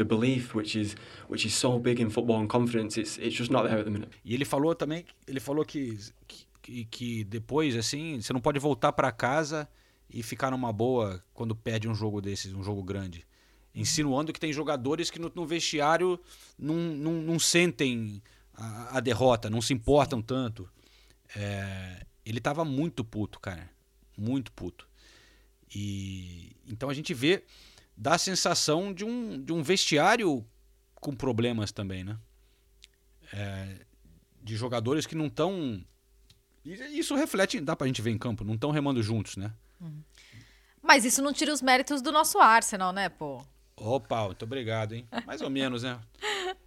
[0.00, 0.96] the belief which is
[1.28, 2.98] which is so big in football and confidence.
[2.98, 4.10] It's it's just not there at the minute.
[4.24, 5.98] E ele falou também, ele falou que,
[6.62, 9.68] que, que depois, assim, você não pode voltar para casa
[10.08, 13.26] e ficar numa boa quando perde um jogo desses, um jogo grande.
[13.74, 16.18] Insinuando que tem jogadores que no, no vestiário
[16.58, 18.20] não, não, não sentem
[18.54, 20.68] a, a derrota, não se importam tanto.
[21.36, 23.70] É, ele tava muito puto, cara.
[24.16, 24.88] Muito puto.
[25.72, 27.44] E então a gente vê,
[28.00, 30.42] dá a sensação de um, de um vestiário
[30.94, 32.18] com problemas também, né?
[33.30, 33.84] É,
[34.42, 35.84] de jogadores que não estão.
[36.64, 39.52] Isso reflete, dá pra gente ver em campo, não estão remando juntos, né?
[40.82, 43.44] Mas isso não tira os méritos do nosso Arsenal, né, pô?
[43.76, 45.06] Opa, muito obrigado, hein?
[45.26, 46.00] Mais ou menos, né?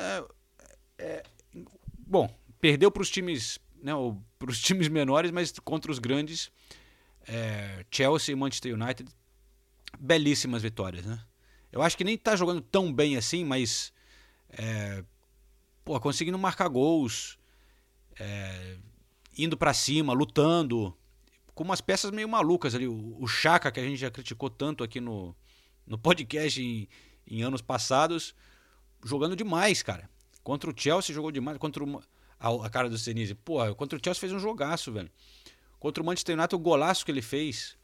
[0.00, 0.24] É,
[0.96, 1.24] é,
[2.06, 3.90] bom, perdeu para os times, né,
[4.38, 6.52] para os times menores, mas contra os grandes,
[7.26, 9.10] é, Chelsea e Manchester United,
[9.98, 11.20] belíssimas vitórias, né?
[11.70, 13.92] Eu acho que nem tá jogando tão bem assim, mas
[14.50, 15.04] é,
[15.84, 17.38] pô, conseguindo marcar gols,
[18.18, 18.76] é,
[19.36, 20.96] indo para cima, lutando,
[21.54, 22.86] com umas peças meio malucas ali.
[22.86, 25.34] O, Chaka, que a gente já criticou tanto aqui no,
[25.86, 26.88] no podcast em,
[27.26, 28.34] em anos passados,
[29.04, 30.08] jogando demais, cara.
[30.42, 31.58] Contra o Chelsea jogou demais.
[31.58, 32.02] Contra o,
[32.38, 33.34] a, a cara do Senise.
[33.34, 35.10] Pô, contra o Chelsea fez um jogaço, velho.
[35.78, 37.76] Contra o Manchester United, o golaço que ele fez.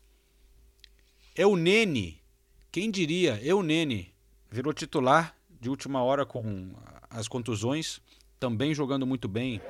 [1.37, 2.23] É o Nene.
[2.71, 3.41] Quem diria?
[3.43, 4.15] Eu Nene.
[4.49, 6.71] Virou titular de última hora com
[7.11, 8.01] as contusões.
[8.39, 9.61] Também jogando muito bem.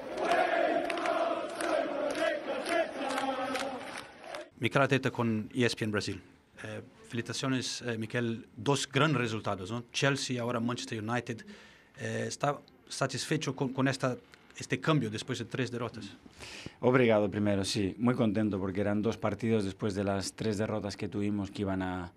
[4.60, 6.20] Mikel Arteta con ESPN Brasil.
[6.62, 8.44] Eh, felicitaciones, eh, Mikel.
[8.54, 9.84] Dos grandes resultados, ¿no?
[9.90, 11.46] Chelsea, ahora Manchester United.
[11.96, 12.60] Eh, ¿Está
[12.90, 14.18] satisfecho con, con esta,
[14.56, 16.16] este cambio después de tres derrotas?
[16.80, 17.94] Obrigado primero, sí.
[17.98, 21.82] Muy contento porque eran dos partidos después de las tres derrotas que tuvimos que iban
[21.82, 22.12] a,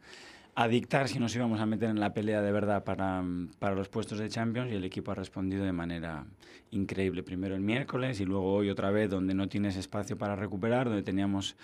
[0.56, 3.24] a dictar si nos íbamos a meter en la pelea de verdad para,
[3.60, 6.26] para los puestos de Champions y el equipo ha respondido de manera
[6.72, 7.24] increíble.
[7.24, 11.04] Primero el miércoles y luego hoy otra vez donde no tienes espacio para recuperar, donde
[11.04, 11.56] teníamos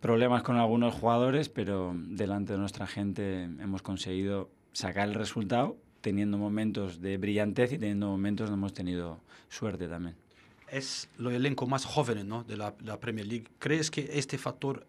[0.00, 6.38] problemas con algunos jugadores, pero delante de nuestra gente hemos conseguido sacar el resultado teniendo
[6.38, 10.14] momentos de brillantez y teniendo momentos donde hemos tenido suerte también.
[10.70, 12.44] Es lo elenco más joven ¿no?
[12.44, 13.46] de la, la Premier League.
[13.58, 14.86] ¿Crees que este factor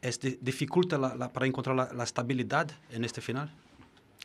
[0.00, 3.52] es de, dificulta la, la, para encontrar la, estabilidad en este final?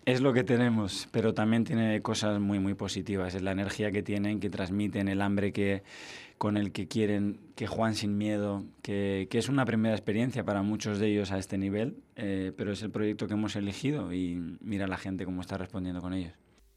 [0.08, 3.36] Es lo que tenemos, pero también tiene cosas muy, muy positivas.
[3.36, 5.84] Es la energía que tienen, que transmiten, el hambre que,
[6.38, 10.62] con el que quieren, que juegan sin miedo, que, que es una primera experiencia para
[10.62, 14.58] muchos de ellos a este nivel, eh, pero es el proyecto que hemos elegido y
[14.62, 16.32] mira la gente cómo está respondiendo con ellos.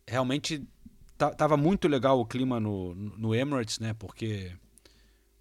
[0.09, 0.63] Realmente
[1.17, 3.95] estava muito legal o clima no, no Emirates, né?
[3.95, 4.57] Porque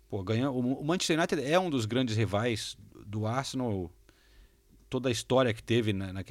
[0.10, 2.78] pô, ganha, o Manchester United é um dos grandes rivais
[3.08, 3.90] do Arsenal.
[4.90, 6.24] Toda a história que teve na, na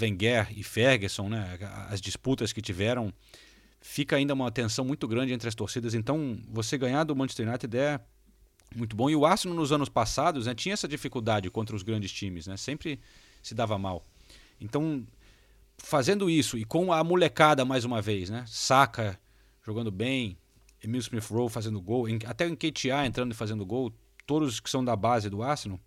[0.00, 1.58] Wenger e Ferguson, né?
[1.88, 3.12] As disputas que tiveram,
[3.80, 5.94] fica ainda uma tensão muito grande entre as torcidas.
[5.94, 8.00] Então, você ganhar do Manchester United é
[8.74, 9.10] muito bom.
[9.10, 12.56] E o Arsenal nos anos passados né, tinha essa dificuldade contra os grandes times, né?
[12.56, 13.00] Sempre
[13.42, 14.02] se dava mal.
[14.60, 15.04] Então,
[15.78, 18.44] fazendo isso e com a molecada mais uma vez, né?
[18.46, 19.18] Saka
[19.64, 20.36] jogando bem,
[20.82, 23.92] Emil Smith Rowe fazendo gol, até o Nketiah entrando e fazendo gol,
[24.26, 25.80] todos que são da base do Arsenal,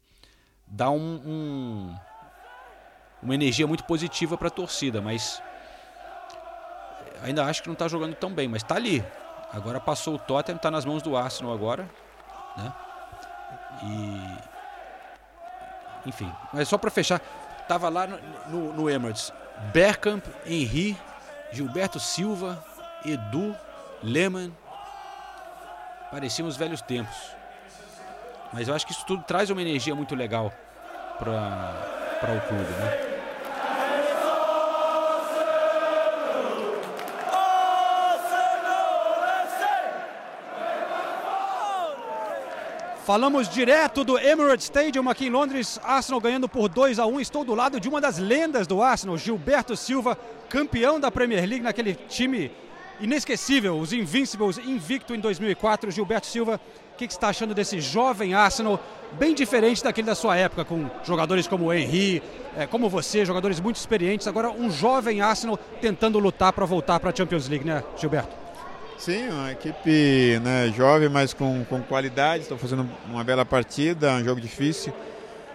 [0.67, 1.95] dá um, um
[3.27, 5.41] uma energia muito positiva para a torcida, mas
[7.21, 9.03] ainda acho que não está jogando tão bem, mas está ali.
[9.51, 11.89] Agora passou o Tottenham, está nas mãos do Arsenal agora,
[12.55, 12.73] né?
[13.83, 14.57] E
[16.07, 17.19] enfim, mas só para fechar,
[17.67, 18.17] tava lá no,
[18.47, 19.33] no, no Emirates,
[19.73, 20.97] Bergkamp, Henry,
[21.51, 22.63] Gilberto Silva,
[23.05, 23.53] Edu,
[24.01, 24.55] Lehmann.
[26.09, 27.17] Pareciam os velhos tempos.
[28.53, 30.53] Mas eu acho que isso tudo traz uma energia muito legal
[31.19, 33.06] para o clube, né?
[43.07, 47.21] Falamos direto do Emirates Stadium aqui em Londres, Arsenal ganhando por 2 a 1.
[47.21, 50.17] Estou do lado de uma das lendas do Arsenal, Gilberto Silva,
[50.49, 52.51] campeão da Premier League naquele time
[52.99, 55.89] inesquecível, os Invincibles, invicto em 2004.
[55.89, 56.59] Gilberto Silva,
[56.93, 58.77] o que, que você está achando desse jovem Arsenal,
[59.13, 62.21] bem diferente daquele da sua época, com jogadores como o Henry,
[62.57, 64.27] é, como você, jogadores muito experientes.
[64.27, 68.46] Agora, um jovem Arsenal tentando lutar para voltar para a Champions League, né, Gilberto?
[68.97, 72.43] Sim, uma equipe né, jovem, mas com, com qualidade.
[72.43, 74.91] Estão fazendo uma bela partida, um jogo difícil.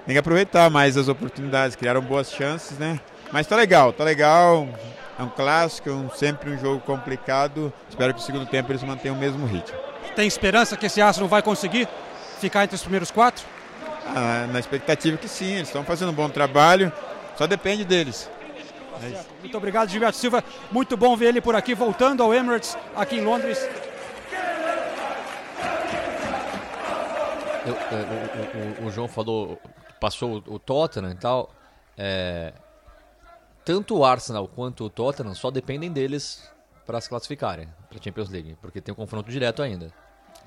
[0.06, 3.00] Tem que aproveitar mais as oportunidades, criaram boas chances, né?
[3.32, 4.68] Mas tá legal, tá legal.
[5.18, 7.72] É um clássico, um, sempre um jogo complicado.
[7.88, 9.76] Espero que no segundo tempo eles mantenham o mesmo ritmo.
[10.14, 11.88] Tem esperança que esse Arsenal vai conseguir
[12.40, 13.44] ficar entre os primeiros quatro?
[14.06, 16.92] Ah, na expectativa que sim, eles estão fazendo um bom trabalho.
[17.36, 18.28] Só depende deles.
[19.06, 20.44] É Muito obrigado, Gilberto Silva.
[20.70, 23.58] Muito bom ver ele por aqui, voltando ao Emirates, aqui em Londres.
[27.64, 29.60] Eu, o, o, o, João falou,
[30.00, 31.52] passou o Tottenham e tal.
[31.96, 32.52] É,
[33.64, 36.48] tanto o Arsenal quanto o Tottenham só dependem deles
[36.84, 39.92] para se classificarem para a Champions League, porque tem um confronto direto ainda.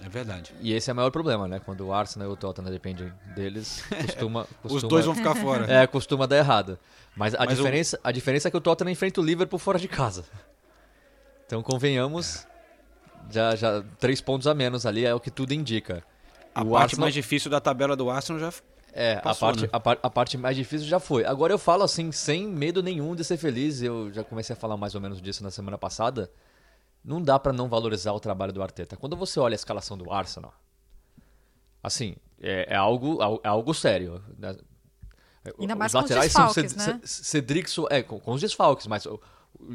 [0.02, 0.54] É verdade.
[0.60, 1.60] E esse é o maior problema, né?
[1.64, 5.72] Quando o Arsenal e o Tottenham dependem deles, costuma, costuma Os dois vão ficar fora.
[5.72, 6.78] É, costuma dar errado.
[7.16, 8.08] Mas a, Mas diferença, o...
[8.08, 10.26] a diferença é que o Tottenham enfrenta o Liverpool fora de casa.
[11.46, 12.46] Então, convenhamos,
[13.30, 16.04] já, já três pontos a menos ali é o que tudo indica.
[16.54, 17.02] A o parte Arsenal...
[17.02, 18.54] mais difícil da tabela do Arsenal já
[18.94, 19.70] é, Passou, a, parte, né?
[19.72, 21.26] a, par, a, parte mais difícil já foi.
[21.26, 23.82] Agora eu falo assim, sem medo nenhum de ser feliz.
[23.82, 26.30] Eu já comecei a falar mais ou menos disso na semana passada
[27.06, 28.98] não dá para não valorizar o trabalho do Arteta.
[28.98, 30.54] Quando você olha a escalação do Arsenal,
[31.82, 34.24] assim, é, é algo, é algo sério.
[35.60, 37.02] Ainda mais os laterais com os desfalques, são Ced, né?
[37.04, 39.08] Cedric é, com, com, os desfalques, mas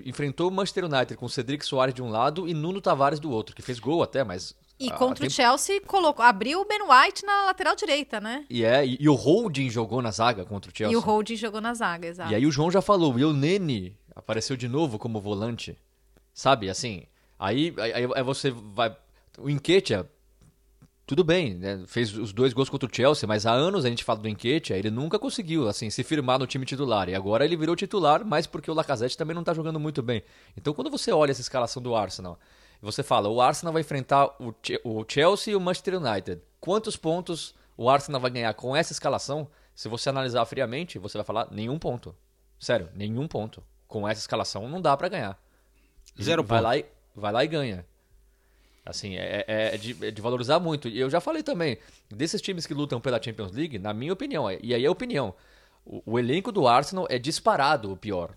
[0.04, 3.54] enfrentou o Manchester United com Cedric Soares de um lado e Nuno Tavares do outro,
[3.54, 7.44] que fez gol até, mas e contra o Chelsea colocou, abriu o Ben White na
[7.44, 8.46] lateral direita, né?
[8.48, 10.94] E é, e, e, o Holding jogou na zaga contra o Chelsea.
[10.94, 12.32] E o Holding jogou na zaga, exato.
[12.32, 15.76] E aí o João já falou, e o Nene apareceu de novo como volante.
[16.32, 17.04] Sabe, assim,
[17.40, 18.94] Aí, aí, aí você vai.
[19.38, 20.06] O Enquetia,
[21.10, 21.82] tudo bem, né?
[21.88, 24.76] fez os dois gols contra o Chelsea, mas há anos a gente fala do Enquetia,
[24.76, 27.08] ele nunca conseguiu assim se firmar no time titular.
[27.08, 30.22] E agora ele virou titular, mas porque o Lacazette também não está jogando muito bem.
[30.56, 32.38] Então quando você olha essa escalação do Arsenal,
[32.80, 34.54] você fala, o Arsenal vai enfrentar o,
[34.84, 36.42] o Chelsea e o Manchester United.
[36.60, 39.48] Quantos pontos o Arsenal vai ganhar com essa escalação?
[39.74, 42.14] Se você analisar friamente, você vai falar nenhum ponto.
[42.56, 43.64] Sério, nenhum ponto.
[43.88, 45.42] Com essa escalação não dá para ganhar.
[46.22, 46.68] Zero vai ponto.
[46.68, 46.86] lá e
[47.16, 47.89] vai lá e ganha.
[48.84, 50.88] Assim, é, é- é de, é de valorizar muito.
[50.88, 51.78] E eu já falei também,
[52.08, 55.34] desses times que lutam pela Champions League, na minha opinião, e aí é opinião,
[55.84, 58.34] o, o elenco do Arsenal é disparado o pior.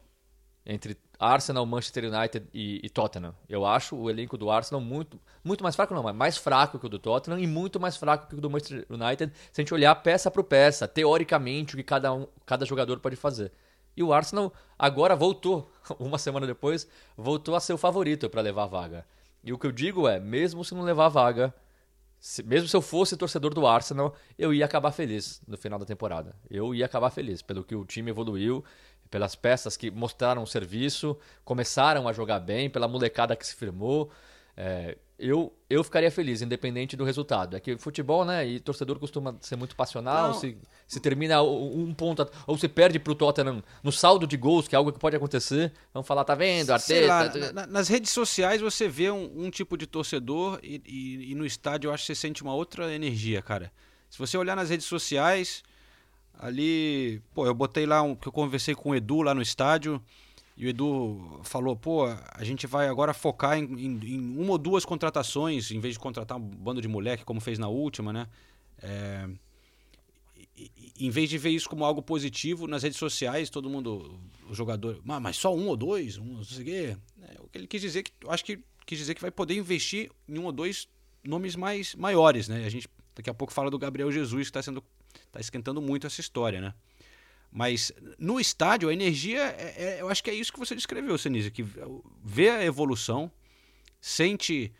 [0.65, 3.35] Entre Arsenal, Manchester United e, e Tottenham.
[3.49, 6.85] Eu acho o elenco do Arsenal muito, muito mais fraco, não, mas mais fraco que
[6.85, 9.73] o do Tottenham e muito mais fraco que o do Manchester United, se a gente
[9.73, 13.51] olhar peça por peça, teoricamente, o que cada, um, cada jogador pode fazer.
[13.95, 16.87] E o Arsenal agora voltou, uma semana depois,
[17.17, 19.05] voltou a ser o favorito para levar a vaga.
[19.43, 21.53] E o que eu digo é, mesmo se não levar a vaga,
[22.19, 25.85] se- mesmo se eu fosse torcedor do Arsenal, eu ia acabar feliz no final da
[25.85, 26.35] temporada.
[26.49, 28.63] Eu ia acabar feliz pelo que o time evoluiu,
[29.11, 34.09] pelas peças que mostraram o serviço, começaram a jogar bem, pela molecada que se firmou.
[34.55, 37.55] É, eu, eu ficaria feliz, independente do resultado.
[37.55, 38.45] É que futebol, né?
[38.45, 40.27] E torcedor costuma ser muito passional.
[40.29, 40.33] Não.
[40.33, 44.75] Se, se termina um ponto, ou se perde pro Tottenham no saldo de gols, que
[44.75, 45.71] é algo que pode acontecer.
[45.93, 46.77] Vamos falar, tá vendo?
[46.79, 47.53] Sei lá, Arteta.
[47.53, 51.45] na- nas redes sociais você vê um, um tipo de torcedor e, e- e no
[51.45, 53.71] estádio eu acho que você sente uma outra energia, cara.
[54.09, 55.63] Se você olhar nas redes sociais,
[56.37, 60.01] ali, pô, eu botei lá um que eu conversei com o Edu lá no estádio
[60.55, 64.57] e o Edu falou, pô, a gente vai agora focar em, em- em uma ou
[64.57, 68.27] duas contratações, em vez de contratar um bando de moleque como fez na última, né?
[68.81, 69.27] É,
[70.99, 75.01] em vez de ver isso como algo positivo nas redes sociais, todo mundo, o jogador,
[75.07, 76.97] "Ah, mas só um ou dois, um, não sei o quê.
[77.23, 80.45] É, ele quis dizer que, acho que quis dizer que vai poder investir em um
[80.45, 80.87] ou dois
[81.23, 82.65] nomes mais maiores, né?
[82.65, 84.83] A gente daqui a pouco fala do Gabriel Jesus que está sendo,
[85.31, 86.73] tá esquentando muito essa história, né?
[87.55, 91.15] Mas no estádio a energia, é- é- eu acho que é isso que você descreveu,
[91.19, 91.63] Senise, que
[92.23, 93.31] vê a evolução,
[94.01, 94.73] sente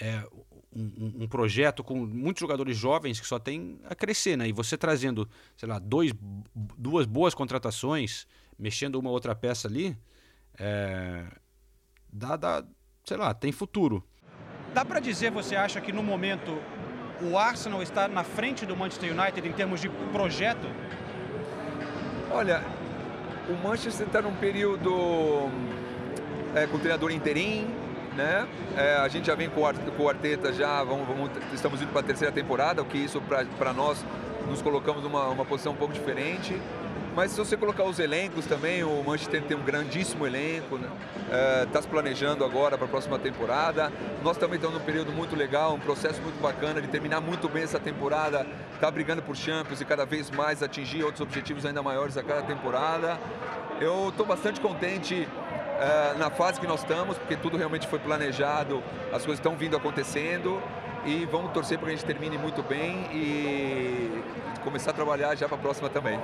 [0.00, 0.24] é,
[0.74, 4.48] um, um- projeto com muitos jogadores jovens que só tem a crescer, né?
[4.48, 6.12] E você trazendo, sei lá, dois,
[6.78, 8.26] duas boas contratações,
[8.58, 9.94] mexendo uma outra peça ali,
[10.58, 11.26] é,
[12.10, 12.64] dá, dá,
[13.04, 14.02] sei lá, tem futuro.
[14.72, 16.50] Dá para dizer, você acha que no momento
[17.20, 20.66] o Arsenal está na frente do Manchester United em termos de projeto?
[22.32, 22.62] Olha,
[23.48, 25.48] o Manchester está num período
[26.54, 27.66] é, com o treinador interim,
[28.16, 28.46] né?
[28.76, 32.04] É, a gente já vem com o, Arteta já, vamos, vamos- estamos indo para a
[32.04, 33.20] terceira temporada, o que isso
[33.58, 34.04] para nós
[34.48, 36.60] nos colocamos numa uma posição um pouco diferente.
[37.14, 40.80] Mas se você colocar os elencos também, o Manchester tem um grandíssimo elenco,
[41.66, 43.92] está se planejando agora para a próxima temporada.
[44.22, 47.64] Nós também estamos num período muito legal, um processo muito bacana de terminar muito bem
[47.64, 48.46] essa temporada,
[48.80, 52.42] tá brigando por Champions e cada vez mais atingir outros objetivos ainda maiores a cada
[52.42, 53.18] temporada.
[53.78, 55.28] Eu estou bastante contente
[55.80, 58.82] eh, na fase que nós estamos, porque tudo realmente foi planejado,
[59.12, 60.62] as coisas estão vindo acontecendo
[61.04, 64.22] e vamos torcer para que a gente termine muito bem e
[64.64, 66.18] começar a trabalhar já para a próxima também.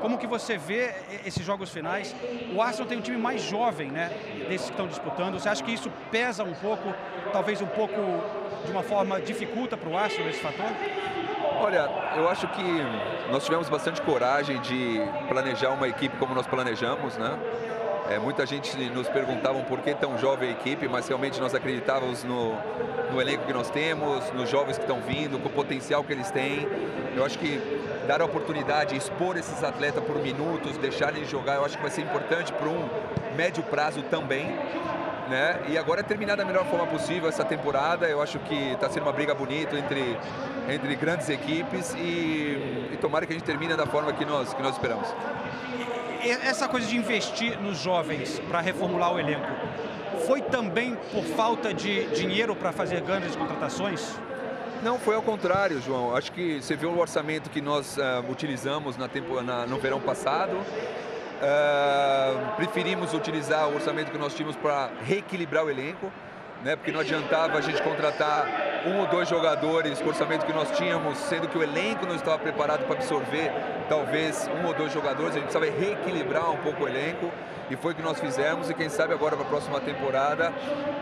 [0.00, 0.94] Como que você vê
[1.24, 2.14] esses jogos finais?
[2.54, 4.10] O Arsenal tem um time mais jovem, né?
[4.48, 5.38] Desses que estão disputando.
[5.38, 6.94] Você acha que isso pesa um pouco,
[7.32, 7.94] talvez um pouco
[8.64, 10.66] de uma forma dificulta para o Arsenal esse fator?
[11.60, 12.62] Olha, eu acho que
[13.30, 17.38] nós tivemos bastante coragem de planejar uma equipe como nós planejamos, né?
[18.10, 22.24] É, muita gente nos perguntava por que tão jovem a equipe, mas realmente nós acreditávamos
[22.24, 22.56] no,
[23.12, 26.28] no elenco que nós temos, nos jovens que estão vindo, com o potencial que eles
[26.28, 26.66] têm.
[27.16, 27.60] Eu acho que
[28.08, 31.90] dar a oportunidade, expor esses atletas por minutos, deixar eles jogar, eu acho que vai
[31.92, 32.88] ser importante para um
[33.36, 34.46] médio prazo também.
[35.28, 35.60] Né?
[35.68, 38.08] E agora é terminar da melhor forma possível essa temporada.
[38.08, 40.18] Eu acho que está sendo uma briga bonita entre,
[40.68, 44.60] entre grandes equipes e, e tomara que a gente termine da forma que nós, que
[44.60, 45.06] nós esperamos.
[46.22, 49.46] Essa coisa de investir nos jovens para reformular o elenco,
[50.26, 54.14] foi também por falta de dinheiro para fazer grandes contratações?
[54.82, 56.14] Não, foi ao contrário, João.
[56.16, 60.00] Acho que você viu o orçamento que nós ah, utilizamos na tempo, na- no verão
[60.00, 60.56] passado.
[61.42, 66.12] Ah, preferimos utilizar o orçamento que nós tínhamos para reequilibrar o elenco,
[66.64, 66.76] né?
[66.76, 68.46] porque não adiantava a gente contratar
[68.86, 72.14] um ou dois jogadores com o orçamento que nós tínhamos, sendo que o elenco não
[72.14, 73.52] estava preparado para absorver
[73.88, 75.36] talvez um ou dois jogadores.
[75.36, 77.30] A gente precisava reequilibrar um pouco o elenco
[77.70, 78.70] e foi o que nós fizemos.
[78.70, 80.52] E quem sabe agora para a próxima temporada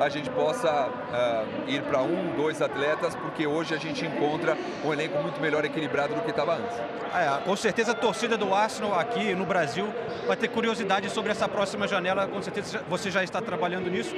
[0.00, 4.92] a gente possa ah, ir para um, dois atletas, porque hoje a gente encontra um
[4.92, 6.76] elenco muito melhor equilibrado do que estava antes.
[7.14, 9.88] É, com certeza a torcida do Arsenal aqui no Brasil
[10.26, 12.26] vai ter curiosidade sobre essa próxima janela.
[12.26, 14.14] Com certeza você já está trabalhando nisso.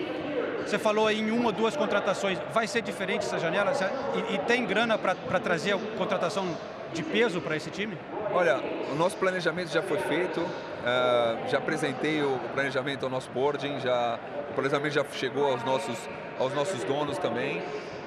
[0.66, 2.38] Você falou em uma ou duas contratações.
[2.52, 3.72] Vai ser diferente essa janela?
[4.14, 6.56] E, e tem grana para trazer contratação
[6.92, 7.96] de peso para esse time?
[8.32, 10.44] Olha, o nosso planejamento já foi feito,
[10.84, 14.18] ah, já apresentei o planejamento ao nosso boarding, já,
[14.50, 15.98] o planejamento já chegou aos nossos,
[16.38, 17.62] aos nossos donos também.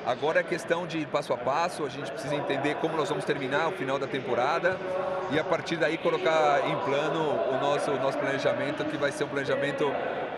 [0.05, 3.69] Agora é questão de passo a passo, a gente precisa entender como nós vamos terminar
[3.69, 4.77] o final da temporada
[5.31, 9.23] e a partir daí colocar em plano o nosso, o nosso planejamento, que vai ser
[9.23, 9.89] um planejamento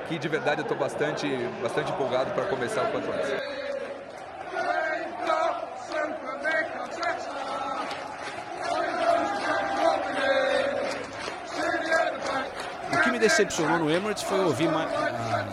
[0.07, 1.27] que de verdade eu estou bastante,
[1.61, 3.55] bastante empolgado para começar o quanto antes.
[12.93, 15.45] O que me decepcionou no Emirates foi ouvir ma- a-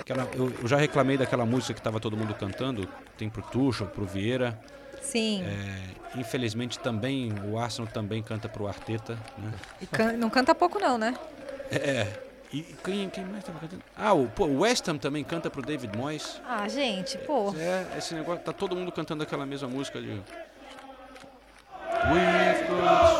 [0.00, 3.86] aquela, eu, eu já reclamei daquela música que estava todo mundo cantando, tem pro Tuchel,
[3.88, 4.58] pro Vieira.
[5.02, 5.44] Sim.
[5.44, 9.52] É, infelizmente também o Arsenal também canta pro Arteta, né?
[9.80, 11.14] E can- não canta pouco não, né?
[11.70, 12.06] É.
[12.54, 13.82] E quem, quem mais tava cantando?
[13.96, 16.40] Ah, o, pô, o West Ham também canta pro David Moyes.
[16.46, 17.52] Ah, gente, pô.
[17.58, 20.22] É, esse negócio, tá todo mundo cantando aquela mesma música de.
[22.12, 23.13] We've got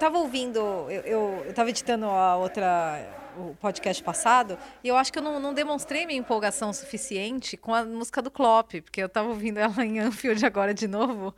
[0.00, 4.96] Eu tava ouvindo, eu, eu, eu tava editando a outra, o podcast passado, e eu
[4.96, 9.02] acho que eu não, não demonstrei minha empolgação suficiente com a música do Klopp, porque
[9.02, 11.34] eu tava ouvindo ela em Anfield agora de novo.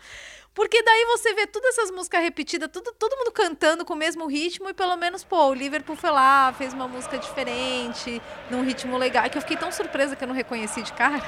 [0.54, 4.26] Porque daí você vê todas essas músicas repetidas, tudo, todo mundo cantando com o mesmo
[4.26, 8.98] ritmo, e pelo menos, pô, o Liverpool foi lá, fez uma música diferente, num ritmo
[8.98, 11.22] legal, que eu fiquei tão surpresa que eu não reconheci de cara,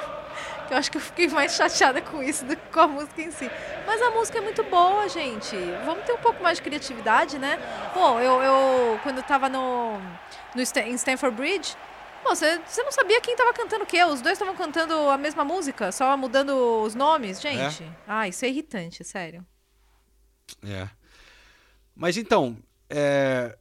[0.68, 3.22] que eu acho que eu fiquei mais chateada com isso do que com a música
[3.22, 3.50] em si.
[3.86, 5.56] Mas a música é muito boa, gente.
[5.86, 7.58] Vamos ter um pouco mais de criatividade, né?
[7.94, 9.98] Pô, eu, eu quando eu tava no,
[10.54, 11.76] no em Stanford Bridge,
[12.24, 14.02] você, você não sabia quem tava cantando o quê?
[14.04, 17.84] Os dois estavam cantando a mesma música, só mudando os nomes, gente.
[18.06, 19.44] Ah, isso é irritante, sério.
[20.62, 20.88] É.
[21.94, 22.56] Mas então,
[22.90, 23.56] é,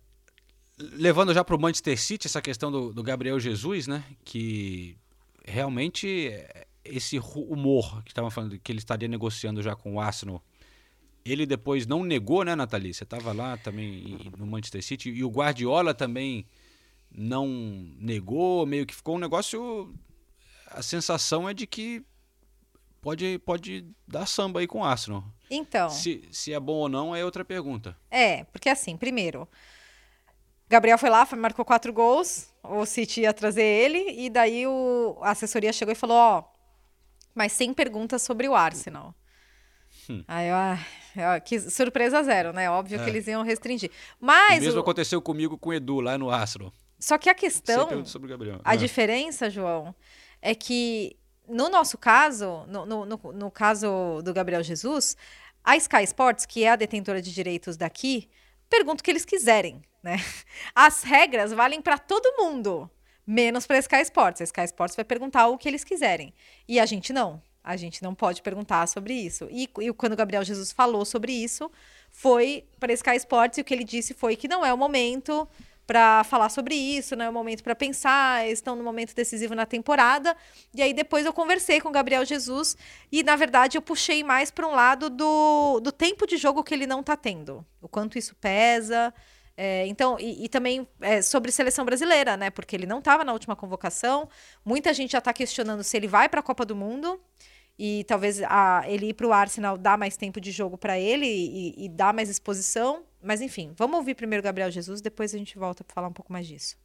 [0.78, 4.04] levando já para o Manchester City, essa questão do, do Gabriel Jesus, né?
[4.24, 4.98] Que
[5.46, 10.00] realmente é, esse ru- humor que estavam falando que ele estaria negociando já com o
[10.00, 10.44] Arsenal,
[11.26, 12.94] ele depois não negou, né, Nathalie?
[12.94, 16.46] Você estava lá também no Manchester City e o Guardiola também
[17.14, 17.48] não
[18.00, 19.94] negou, meio que ficou um negócio.
[20.68, 22.04] A sensação é de que
[23.02, 25.24] pode, pode dar samba aí com o Arsenal.
[25.50, 25.90] Então.
[25.90, 27.96] Se, se é bom ou não é outra pergunta.
[28.10, 29.48] É, porque assim, primeiro,
[30.70, 35.32] Gabriel foi lá, marcou quatro gols, o City ia trazer ele, e daí o, a
[35.32, 36.44] assessoria chegou e falou, ó,
[37.36, 39.14] mas sem perguntas sobre o Arsenal.
[40.10, 40.24] Hum.
[40.28, 42.70] Aí eu, ah, que surpresa zero, né?
[42.70, 43.10] Óbvio que É.
[43.10, 43.92] eles iam restringir.
[44.20, 46.74] o Mas, mesmo o- aconteceu comigo com o Edu lá no Arsenal.
[47.04, 48.60] Só que a questão, pergunta sobre o Gabriel.
[48.64, 48.76] a Ah.
[48.76, 49.94] diferença, João,
[50.42, 51.16] é que
[51.48, 55.18] no nosso caso, no, no, no- no caso do Gabriel Jesus,
[55.64, 58.30] a Sky Sports, que é a detentora de direitos daqui,
[58.70, 60.16] pergunta o que eles quiserem, né?
[60.74, 62.90] As regras valem para todo mundo,
[63.28, 64.42] menos para a Sky Sports.
[64.42, 66.34] A Sky Sports vai perguntar o que eles quiserem.
[66.68, 67.42] E a gente não.
[67.64, 69.48] A gente não pode perguntar sobre isso.
[69.50, 71.72] E, e quando o Gabriel Jesus falou sobre isso,
[72.12, 74.78] foi para a Sky Sports e o que ele disse foi que não é o
[74.78, 75.48] momento
[75.86, 79.66] para falar sobre isso, não é o momento para pensar, estão no momento decisivo na
[79.66, 80.36] temporada.
[80.74, 82.78] E aí depois eu conversei com o Gabriel Jesus
[83.12, 86.74] e, na verdade, eu puxei mais para um lado do, do tempo de jogo que
[86.74, 89.14] ele não está tendo, o quanto isso pesa.
[89.56, 92.50] É, então, e, e também é, sobre seleção brasileira, né?
[92.50, 94.28] Porque ele não estava na última convocação.
[94.66, 97.20] Muita gente já está questionando se ele vai para a Copa do Mundo
[97.78, 101.26] e talvez a, ele ir para o Arsenal dá mais tempo de jogo para ele
[101.26, 103.04] e, e dá mais exposição.
[103.22, 106.32] Mas enfim, vamos ouvir primeiro Gabriel Jesus, depois a gente volta para falar um pouco
[106.32, 106.78] mais disso.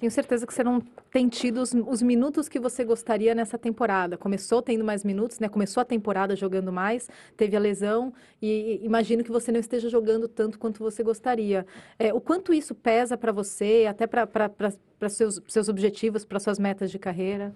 [0.00, 0.80] Tenho certeza que você não
[1.12, 4.16] tem tido os, os minutos que você gostaria nessa temporada.
[4.16, 5.46] Começou tendo mais minutos, né?
[5.46, 7.06] Começou a temporada jogando mais,
[7.36, 8.10] teve a lesão
[8.40, 11.66] e, e imagino que você não esteja jogando tanto quanto você gostaria.
[11.98, 16.90] É, o quanto isso pesa para você, até para seus, seus objetivos, para suas metas
[16.90, 17.54] de carreira?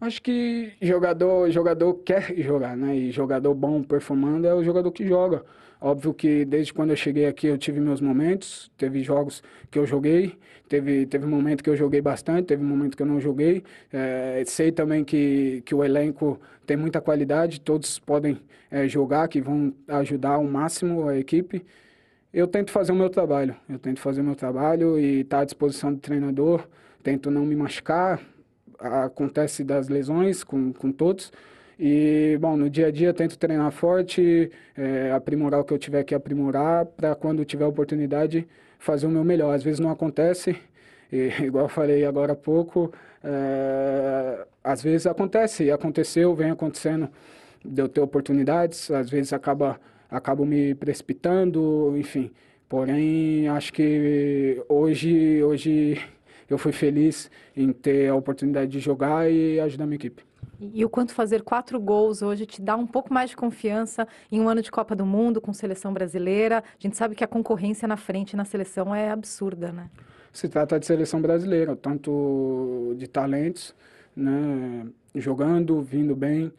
[0.00, 2.96] Acho que jogador, jogador quer jogar, né?
[2.96, 5.44] E jogador bom performando é o jogador que joga.
[5.80, 9.86] Óbvio que desde quando eu cheguei aqui eu tive meus momentos, teve jogos que eu
[9.86, 10.38] joguei,
[10.68, 13.64] teve teve momento que eu joguei bastante, teve momento que eu não joguei.
[13.92, 18.40] É, sei também que, que o elenco tem muita qualidade, todos podem
[18.70, 21.64] é, jogar, que vão ajudar ao máximo a equipe.
[22.32, 25.44] Eu tento fazer o meu trabalho, eu tento fazer o meu trabalho e estar à
[25.44, 26.68] disposição do treinador,
[27.02, 28.20] tento não me machucar,
[28.78, 31.32] acontece das lesões com, com todos.
[31.78, 36.02] E, bom, no dia a dia tento treinar forte, é, aprimorar o que eu tiver
[36.02, 38.48] que aprimorar, para quando tiver oportunidade
[38.78, 39.54] fazer o meu melhor.
[39.54, 40.56] Às vezes não acontece,
[41.12, 47.08] e, igual eu falei agora há pouco, é, às vezes acontece, aconteceu, vem acontecendo
[47.64, 52.30] de eu ter oportunidades, às vezes acaba, acabo me precipitando, enfim.
[52.68, 55.98] Porém, acho que hoje, hoje
[56.48, 60.22] eu fui feliz em ter a oportunidade de jogar e ajudar a minha equipe.
[60.60, 64.06] E, e o quanto fazer quatro gols hoje te dá um pouco mais de confiança
[64.30, 66.58] em um ano de Copa do Mundo com seleção brasileira.
[66.58, 69.90] A gente sabe que a concorrência na frente na seleção é absurda, né?
[70.32, 73.74] Se trata de seleção brasileira, tanto de talentos,
[74.14, 76.52] né, jogando, vindo bem.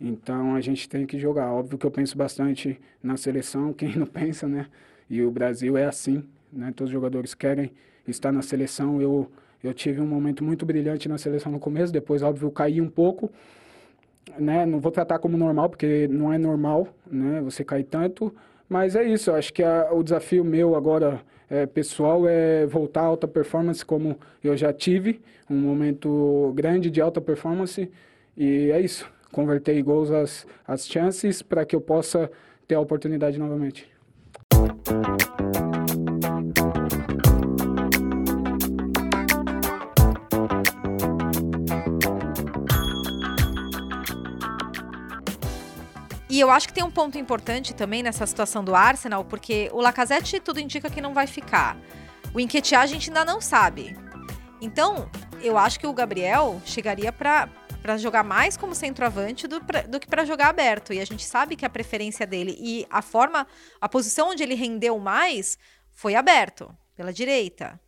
[0.00, 1.52] Então a gente tem que jogar.
[1.52, 4.66] Óbvio que eu penso bastante na seleção, quem não pensa, né?
[5.10, 6.72] E o Brasil é assim, né?
[6.74, 7.72] Todos os jogadores querem
[8.10, 9.00] estar na seleção.
[9.00, 9.30] Eu
[9.62, 13.30] eu tive um momento muito brilhante na seleção no começo, depois, óbvio, caí um pouco.
[14.38, 14.64] Né?
[14.64, 17.40] Não vou tratar como normal, porque não é normal né?
[17.40, 18.32] você cair tanto.
[18.68, 23.00] Mas é isso, eu acho que a, o desafio meu agora, é, pessoal, é voltar
[23.00, 25.20] à alta performance como eu já tive.
[25.50, 27.90] Um momento grande de alta performance.
[28.36, 32.30] E é isso, converter gols as, as chances para que eu possa
[32.68, 33.90] ter a oportunidade novamente.
[46.38, 49.80] E eu acho que tem um ponto importante também nessa situação do Arsenal, porque o
[49.80, 51.76] Lacazette tudo indica que não vai ficar.
[52.32, 53.96] O Enquetear a gente ainda não sabe.
[54.60, 55.10] Então,
[55.42, 57.48] eu acho que o Gabriel chegaria para
[57.82, 60.92] para jogar mais como centroavante do, pra, do que para jogar aberto.
[60.92, 63.44] E a gente sabe que a preferência dele e a forma,
[63.80, 65.58] a posição onde ele rendeu mais
[65.92, 67.80] foi aberto, pela direita.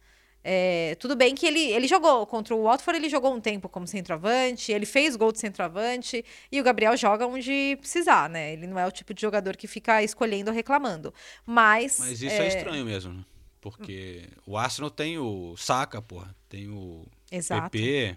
[0.42, 3.86] É, tudo bem que ele, ele jogou contra o Watford, ele jogou um tempo como
[3.86, 8.54] centroavante, ele fez gol de centroavante e o Gabriel joga onde precisar, né?
[8.54, 11.12] Ele não é o tipo de jogador que fica escolhendo ou reclamando.
[11.44, 11.98] Mas.
[11.98, 13.24] Mas isso é, é estranho mesmo, né?
[13.60, 17.70] Porque o Arsenal tem o Saka, porra, tem o Exato.
[17.70, 18.16] PP,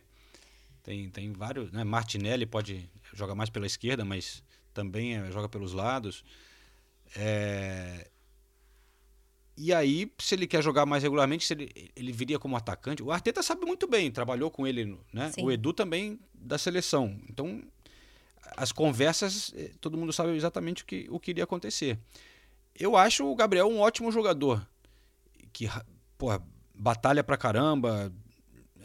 [0.81, 1.71] tem, tem vários.
[1.71, 1.83] Né?
[1.83, 4.41] Martinelli pode jogar mais pela esquerda, mas
[4.73, 6.23] também é, joga pelos lados.
[7.15, 8.07] É,
[9.55, 13.03] e aí, se ele quer jogar mais regularmente, se ele, ele viria como atacante.
[13.03, 15.31] O Arteta sabe muito bem, trabalhou com ele, né?
[15.31, 15.43] Sim.
[15.43, 17.19] O Edu também da seleção.
[17.29, 17.61] Então,
[18.57, 21.99] as conversas, eh, todo mundo sabe exatamente o que, o que iria acontecer.
[22.77, 24.67] Eu acho o Gabriel um ótimo jogador.
[25.51, 25.69] Que,
[26.17, 26.41] porra,
[26.73, 28.11] batalha pra caramba,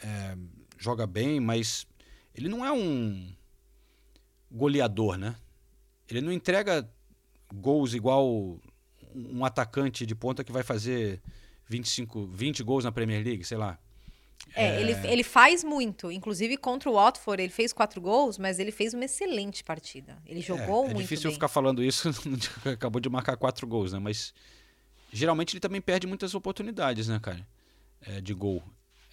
[0.03, 0.37] é,
[0.77, 1.87] joga bem, mas
[2.35, 3.35] ele não é um
[4.51, 5.35] goleador, né?
[6.09, 6.89] Ele não entrega
[7.55, 8.61] gols igual
[9.33, 11.21] um atacante de ponta que vai fazer
[11.69, 13.79] 25, 20 gols na Premier League, sei lá.
[14.55, 14.81] É, é...
[14.81, 16.11] Ele, ele faz muito.
[16.11, 20.19] Inclusive contra o Watford, ele fez quatro gols, mas ele fez uma excelente partida.
[20.27, 20.99] Ele jogou é, é muito.
[20.99, 21.35] É difícil bem.
[21.35, 22.09] ficar falando isso,
[22.65, 23.99] acabou de marcar quatro gols, né?
[23.99, 24.33] Mas
[25.13, 27.47] geralmente ele também perde muitas oportunidades, né, cara?
[28.01, 28.63] É, de gol.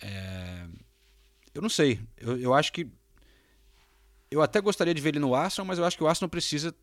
[0.02, 0.66] É...
[1.54, 2.00] Eu não sei.
[2.18, 2.88] Eu, eu acho que.
[4.30, 6.76] Eu até gostaria de ver ele no Arsenal, mas eu acho que o Arsenal precisa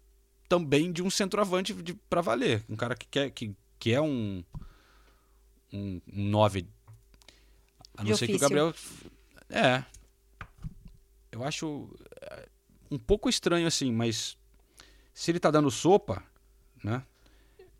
[0.53, 1.73] também de um centroavante
[2.11, 2.63] para valer.
[2.69, 4.45] Um cara que, quer, que, que é um,
[5.73, 6.69] um, um nove.
[7.97, 8.75] A não ser que o Gabriel.
[9.49, 9.83] É.
[11.31, 11.89] Eu acho
[12.21, 12.47] é,
[12.91, 14.37] um pouco estranho assim, mas
[15.15, 16.23] se ele tá dando sopa,
[16.85, 17.03] né?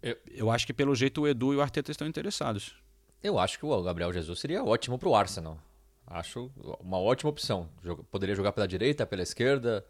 [0.03, 2.75] Eu, eu acho que pelo jeito o Edu e o Arteta estão interessados.
[3.23, 5.59] Eu acho que o Gabriel Jesus seria ótimo pro Arsenal.
[6.07, 6.51] Acho
[6.81, 7.69] uma ótima opção.
[8.11, 9.85] Poderia jogar pela direita, pela esquerda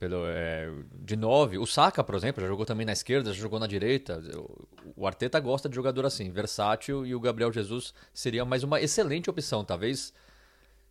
[0.00, 1.58] pelo, é, de 9.
[1.58, 4.18] O Saka, por exemplo, já jogou também na esquerda, já jogou na direita.
[4.96, 9.28] O Arteta gosta de jogador assim, versátil, e o Gabriel Jesus seria mais uma excelente
[9.28, 10.14] opção, talvez.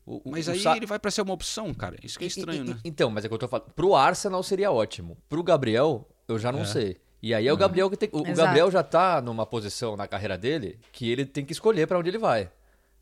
[0.05, 0.77] O, mas o aí Sa...
[0.77, 1.97] ele vai para ser uma opção, cara.
[2.03, 2.79] Isso que é estranho, e, né?
[2.85, 3.71] Então, mas é que eu tô falando.
[3.71, 5.17] Pro Arsenal seria ótimo.
[5.27, 6.65] Pro Gabriel, eu já não é.
[6.65, 7.01] sei.
[7.19, 7.59] E aí é o é.
[7.59, 8.09] Gabriel que tem.
[8.11, 11.87] O, o Gabriel já tá numa posição na carreira dele que ele tem que escolher
[11.87, 12.51] para onde ele vai.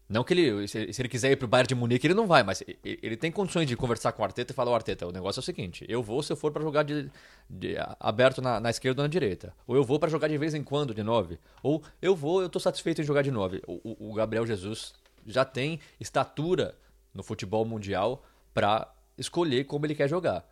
[0.09, 2.63] Não que ele, se, ele quiser ir pro Bayern de Munique, ele não vai, mas
[2.83, 5.41] ele, tem condições de conversar com o Arteta e falar: o Arteta, o negócio é
[5.41, 7.11] o seguinte, eu vou se eu for para jogar de,
[7.49, 9.53] de, aberto na, na, esquerda ou na direita.
[9.67, 11.37] Ou eu vou para jogar de vez em quando de nove.
[11.61, 13.61] Ou eu vou, eu tô satisfeito em jogar de nove.
[13.67, 14.93] O, o Gabriel Jesus
[15.25, 16.77] já tem estatura
[17.13, 18.23] no futebol mundial
[18.53, 20.49] para escolher como ele quer jogar.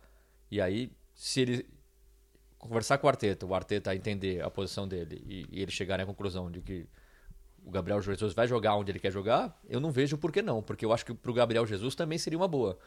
[0.50, 1.66] E aí, se ele
[2.58, 6.04] conversar com o Arteta, o Arteta entender a posição dele e, e ele chegar à
[6.04, 6.86] conclusão de que
[7.66, 10.62] o Gabriel Jesus vai jogar onde ele quer jogar, eu não vejo por que não,
[10.62, 12.78] porque eu acho que para o Gabriel Jesus também seria uma boa.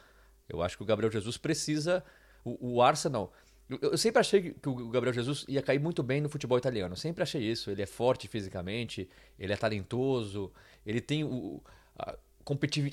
[0.48, 2.02] Eu acho que o Gabriel Jesus precisa.
[2.42, 3.30] O, o Arsenal.
[3.68, 6.94] Eu, eu, sempre achei que o Gabriel Jesus ia cair muito bem no futebol italiano.
[6.94, 7.70] Eu sempre achei isso.
[7.70, 9.08] Ele é forte fisicamente,
[9.38, 10.50] ele é talentoso,
[10.84, 11.62] ele tem o,
[11.98, 12.16] a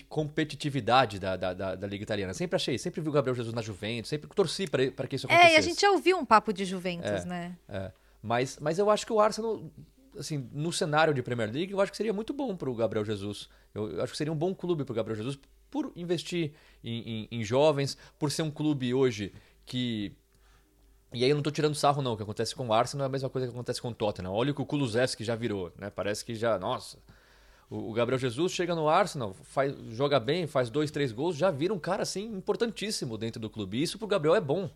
[0.10, 2.34] competitividade da, da, da, da, Liga Italiana.
[2.34, 5.54] Sempre achei, sempre vi o Gabriel Jesus na Juventus, sempre torci para que isso acontecesse.
[5.54, 7.58] É, e a gente já ouviu um papo de Juventus, é, né?
[7.70, 7.92] É.
[8.22, 9.64] Mas, mas eu acho que o Arsenal
[10.18, 13.06] assim, no cenário de Premier League, eu acho que seria muito bom para o Gabriel
[13.06, 13.50] Jesus.
[13.74, 15.40] Eu, eu, acho que seria um bom clube para o Gabriel Jesus
[15.70, 16.54] por investir
[16.84, 19.34] em, em, em, jovens, por ser um clube hoje
[19.66, 20.14] que.
[21.14, 22.14] E aí eu não estou tirando sarro, não.
[22.14, 24.32] O que acontece com o Arsenal é a mesma coisa que acontece com o Tottenham.
[24.32, 25.90] Olha o que o Kulusevski já virou, né?
[25.90, 26.60] Parece que já.
[26.60, 26.98] Nossa.
[27.70, 31.52] O, o Gabriel Jesus chega no Arsenal, faz, joga bem, faz dois, três gols, já
[31.52, 33.78] vira um cara assim importantíssimo dentro do clube.
[33.78, 34.70] E isso pro Gabriel é bom.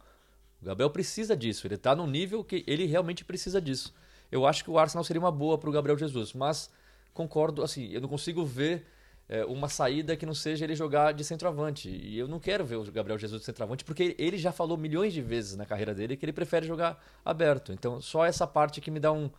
[0.62, 3.94] O Gabriel precisa disso, ele tá num nível que ele realmente precisa disso.
[4.32, 6.70] Eu acho que o Arsenal seria uma boa pro Gabriel Jesus, mas
[7.14, 8.86] concordo, assim, eu não consigo ver
[9.32, 11.90] é, uma saída que não seja ele jogar de centroavante.
[11.90, 15.14] E eu não quero ver o Gabriel Jesus de centroavante, porque ele já falou milhões
[15.14, 17.72] de vezes na carreira dele que ele prefere jogar aberto.
[17.72, 19.30] Então, só essa parte que me dá um.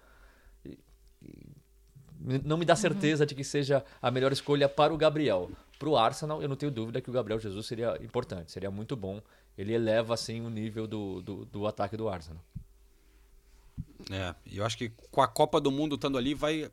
[2.19, 3.27] Não me dá certeza uhum.
[3.27, 5.51] de que seja a melhor escolha para o Gabriel.
[5.79, 8.97] Para o Arsenal, eu não tenho dúvida que o Gabriel Jesus seria importante, seria muito
[8.97, 9.21] bom.
[9.59, 12.43] Ele eleva, assim, o nível do, do, do ataque do Arsenal.
[14.11, 16.71] É, eu acho que com a Copa do Mundo estando ali, vai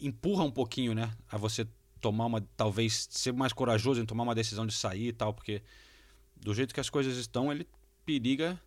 [0.00, 1.10] empurra um pouquinho, né?
[1.30, 1.66] A você
[2.00, 2.40] tomar uma.
[2.56, 5.62] Talvez ser mais corajoso em tomar uma decisão de sair e tal, porque
[6.36, 7.66] do jeito que as coisas estão, ele
[8.04, 8.60] periga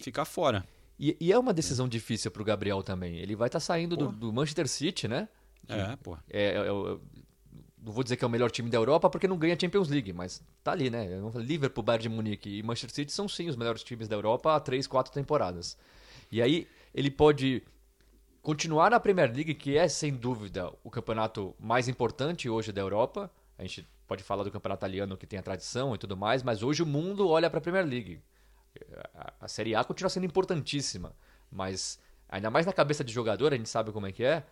[0.00, 0.64] ficar fora.
[0.98, 3.16] E, e é uma decisão difícil para o Gabriel também.
[3.16, 5.28] Ele vai estar tá saindo do, do, Manchester City, né?
[5.68, 6.16] é, pô.
[6.30, 6.68] É, é, é,
[7.82, 10.12] não vou dizer que é o melhor time da Europa porque não ganha Champions League,
[10.12, 11.06] mas tá ali, né?
[11.36, 14.60] Liverpool, Bayern de Munique e Manchester City são sim os melhores times da Europa há
[14.60, 15.76] três, quatro temporadas.
[16.30, 17.62] E aí ele pode
[18.42, 23.30] continuar na Premier League, que é sem dúvida o campeonato mais importante hoje da Europa.
[23.58, 26.62] A gente pode falar do campeonato italiano que tem a tradição e tudo mais, mas
[26.62, 28.20] hoje o mundo olha para a Premier League.
[29.40, 31.14] A Série A continua sendo importantíssima,
[31.50, 31.98] mas
[32.28, 34.44] ainda mais na cabeça de jogador, a gente sabe como é que é.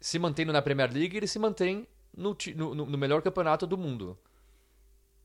[0.00, 4.18] Se mantendo na Premier League, ele se mantém no, no, no melhor campeonato do mundo.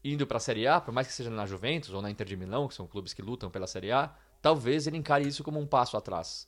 [0.01, 2.37] Indo para a Série A, por mais que seja na Juventus ou na Inter de
[2.37, 5.65] Milão, que são clubes que lutam pela Série A, talvez ele encare isso como um
[5.65, 6.47] passo atrás.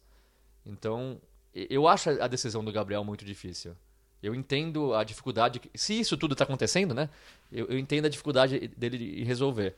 [0.65, 1.19] Então,
[1.53, 3.75] eu acho a decisão do Gabriel muito difícil.
[4.21, 5.59] Eu entendo a dificuldade.
[5.73, 7.09] Se isso tudo está acontecendo, né?
[7.51, 9.75] Eu, eu, entendo a dificuldade dele em resolver.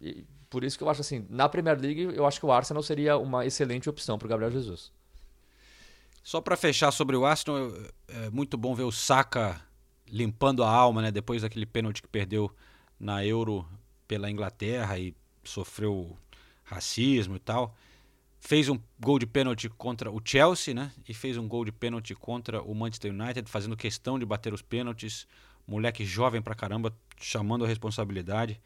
[0.00, 2.82] E por isso que eu acho assim, na Premier League, eu acho que o Arsenal
[2.82, 4.92] seria uma excelente opção para o Gabriel Jesus.
[6.22, 7.72] Só para fechar sobre o Arsenal,
[8.08, 9.60] é muito bom ver o Saka
[10.08, 11.10] limpando a alma, né?
[11.10, 12.50] Depois daquele pênalti que perdeu
[12.98, 13.66] na Euro
[14.06, 16.16] pela Inglaterra e sofreu
[16.64, 17.74] racismo e tal
[18.42, 20.92] fez um gol de pênalti contra o Chelsea, né?
[21.08, 24.60] E fez um gol de pênalti contra o Manchester United, fazendo questão de bater os
[24.60, 25.28] pênaltis.
[25.64, 28.60] Moleque jovem pra caramba, chamando a responsabilidade.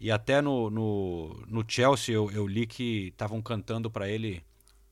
[0.00, 4.42] E até no, no, no Chelsea eu, eu li que estavam cantando para ele,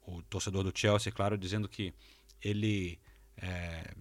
[0.06, 1.94] o torcedor do Chelsea, claro, dizendo que
[2.42, 2.98] ele.
[3.38, 3.94] É,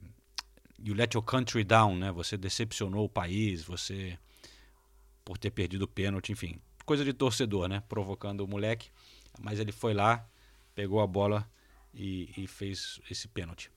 [0.78, 2.12] you let your country down, né?
[2.12, 4.20] Você decepcionou o país, você.
[5.24, 6.60] por ter perdido o pênalti, enfim.
[6.86, 7.82] Coisa de torcedor, né?
[7.90, 8.90] Provocando o moleque.
[9.40, 10.26] Mas ele foi lá,
[10.74, 11.50] pegou a bola
[11.94, 13.72] e, e fez esse pênalti.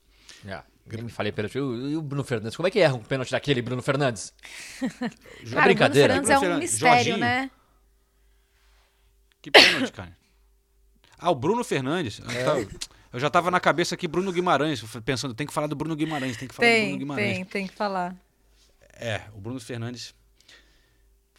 [0.46, 0.62] É.
[1.02, 1.56] Me falei pênalti.
[1.56, 2.56] E o Bruno Fernandes?
[2.56, 4.32] Como é que erra um pênalti daquele, Bruno Fernandes?
[5.50, 6.14] cara, brincadeira.
[6.14, 7.18] Bruno Fernandes é um mistério, Jorginho.
[7.18, 7.50] né?
[9.42, 10.16] Que pênalti, cara.
[11.18, 12.20] Ah, o Bruno Fernandes.
[12.20, 12.88] É.
[13.12, 16.36] Eu já tava na cabeça aqui Bruno Guimarães, pensando, tem que falar do Bruno Guimarães,
[16.36, 17.36] tem que falar tem, do Bruno Guimarães.
[17.36, 18.14] Tem, tem que falar.
[18.92, 20.14] É, o Bruno Fernandes.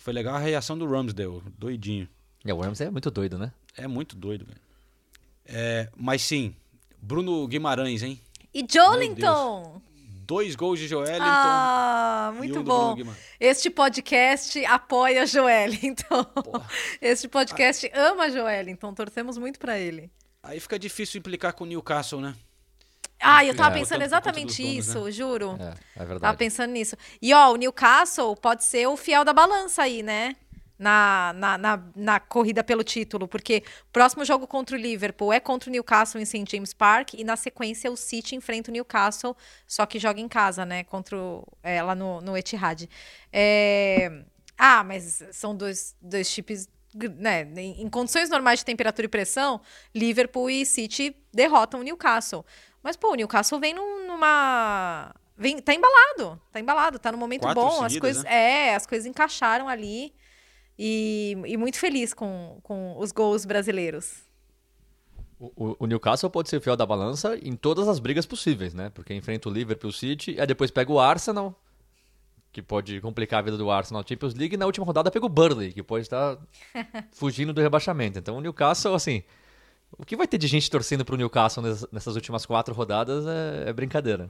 [0.09, 2.09] Foi legal a reação do Ramsdale, doidinho.
[2.43, 3.51] É, o Ramsdale é muito doido, né?
[3.77, 4.59] É muito doido, velho.
[5.45, 6.55] É, mas sim,
[6.99, 8.19] Bruno Guimarães, hein?
[8.51, 9.79] E Jolinton!
[10.25, 11.21] Dois gols de Joelinton.
[11.21, 12.97] Ah, muito um bom.
[13.39, 16.25] Este podcast apoia Joelinton.
[16.99, 18.09] Este podcast ah.
[18.09, 18.91] ama Joelinton.
[18.95, 20.09] Torcemos muito para ele.
[20.41, 22.33] Aí fica difícil implicar com o Newcastle, né?
[23.21, 25.11] Ah, eu tava é, pensando exatamente donos, isso, né?
[25.11, 25.57] juro.
[25.59, 26.21] É, é verdade.
[26.21, 26.95] Tava pensando nisso.
[27.21, 30.35] E ó, o Newcastle pode ser o fiel da balança aí, né?
[30.79, 35.39] na, na, na, na, corrida pelo título, porque o próximo jogo contra o Liverpool é
[35.39, 36.45] contra o Newcastle em St.
[36.49, 39.35] James Park e na sequência o City enfrenta o Newcastle,
[39.67, 40.85] só que joga em casa, né?
[40.85, 42.89] Contra o, é, lá no, no Etihad.
[43.31, 44.23] É...
[44.57, 46.69] Ah, mas são dois, dois chips.
[47.19, 49.61] Né, em condições normais de temperatura e pressão,
[49.93, 52.43] Liverpool e City derrotam o Newcastle.
[52.83, 55.13] Mas, pô, o Newcastle vem num, numa.
[55.37, 57.69] Vem, tá embalado, tá embalado, tá no momento Quatro bom.
[57.69, 58.23] Seguidas, as coisas.
[58.23, 58.69] Né?
[58.69, 60.13] É, as coisas encaixaram ali.
[60.81, 64.23] E, e muito feliz com, com os gols brasileiros.
[65.37, 68.89] O, o, Newcastle pode ser fiel da balança em todas as brigas possíveis, né?
[68.89, 71.57] Porque enfrenta o Liverpool City, aí depois pega o Arsenal,
[72.51, 75.29] que pode complicar a vida do Arsenal Champions League, e na última rodada pega o
[75.29, 76.37] Burnley, que pode estar
[77.11, 78.19] fugindo do rebaixamento.
[78.19, 79.23] Então o Newcastle, assim,
[79.97, 83.69] o que vai ter de gente torcendo para o Newcastle nessas últimas quatro rodadas é,
[83.69, 84.29] é brincadeira.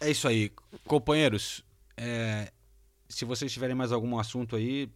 [0.00, 0.52] É isso aí,
[0.86, 1.64] companheiros.
[1.96, 2.52] É,
[3.08, 4.90] se vocês tiverem mais algum assunto aí,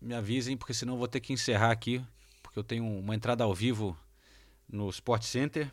[0.00, 2.02] me avisem, porque senão eu vou ter que encerrar aqui,
[2.42, 3.96] porque eu tenho uma entrada ao vivo
[4.68, 5.70] no Sport Center.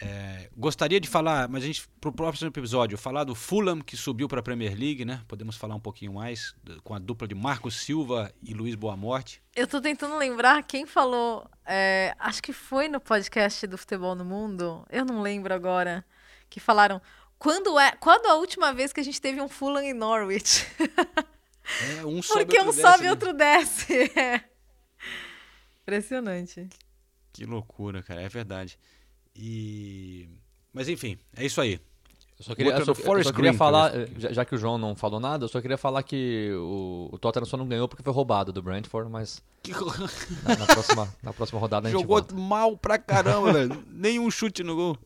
[0.00, 4.28] É, gostaria de falar, mas a gente, pro próximo episódio, falar do Fulham que subiu
[4.28, 5.22] para a Premier League, né?
[5.26, 6.54] Podemos falar um pouquinho mais
[6.84, 9.42] com a dupla de Marcos Silva e Luiz Boamorte.
[9.56, 14.24] Eu tô tentando lembrar quem falou, é, acho que foi no podcast do Futebol no
[14.24, 16.04] Mundo, eu não lembro agora,
[16.48, 17.02] que falaram
[17.38, 20.66] quando é, quando a última vez que a gente teve um Fulham e Norwich?
[21.98, 23.10] É, um sobe, Porque um sobe e né?
[23.10, 24.10] outro desce.
[24.16, 24.42] É.
[25.82, 26.68] Impressionante.
[27.32, 28.78] Que loucura, cara, é verdade.
[29.38, 30.28] E
[30.74, 31.80] mas enfim, é isso aí.
[32.38, 34.94] Eu só queria, eu só, eu só queria falar, já, já que o João não
[34.94, 38.12] falou nada, eu só queria falar que o, o Tottenham só não ganhou porque foi
[38.12, 39.42] roubado do Brentford, mas
[40.46, 42.34] na, na próxima, na próxima rodada a gente Jogou volta.
[42.36, 43.84] mal pra caramba, velho.
[43.90, 44.98] Nenhum chute no gol.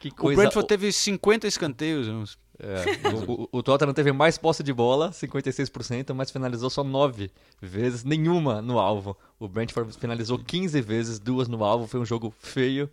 [0.00, 2.36] Que O coisa- Brentford teve 50 escanteios.
[2.60, 7.30] É, o, o- o Tottenham teve mais posse de bola, 56%, mas finalizou só 9
[7.62, 9.16] vezes, nenhuma no alvo.
[9.38, 12.90] O Brentford finalizou 15 vezes, duas no alvo, foi um jogo feio.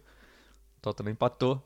[0.85, 1.61] O Tottenham empatou.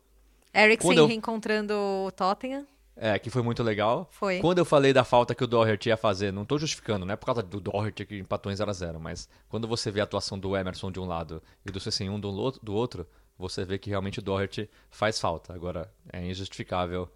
[0.54, 2.66] Eriksen eu- reencontrando o Tottenham.
[2.96, 4.08] É, que foi muito legal.
[4.12, 4.40] Foi.
[4.40, 7.18] Quando eu falei da falta que o Doherty ia fazer, não tô justificando, não é
[7.18, 10.56] por causa do Doherty que empatou em 0x0, mas quando você vê a atuação do
[10.56, 13.06] Emerson de um lado e do CC1 do, lo- do outro,
[13.38, 15.54] você vê que realmente o Doherty faz falta.
[15.54, 17.10] Agora, é injustificável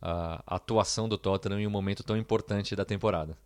[0.00, 3.36] a atuação do Tottenham em um momento tão importante da temporada.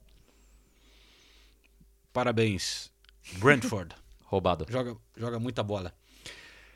[2.13, 2.91] Parabéns,
[3.39, 3.95] Brentford.
[4.25, 4.67] Roubado.
[4.69, 5.93] Joga, joga muita bola.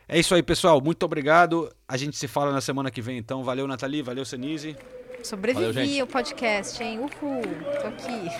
[0.08, 0.80] É isso aí, pessoal.
[0.80, 1.70] Muito obrigado.
[1.86, 3.44] A gente se fala na semana que vem, então.
[3.44, 4.02] Valeu, Nathalie.
[4.02, 4.76] Valeu, Senise.
[5.22, 6.02] Sobrevivi Valeu, gente.
[6.02, 7.00] o podcast, hein?
[7.00, 7.42] Uhul,
[7.80, 8.30] tô aqui.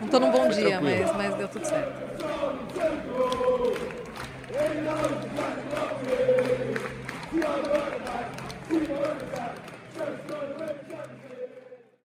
[0.00, 2.06] Não tô num bom Foi dia, mas, mas deu tudo certo.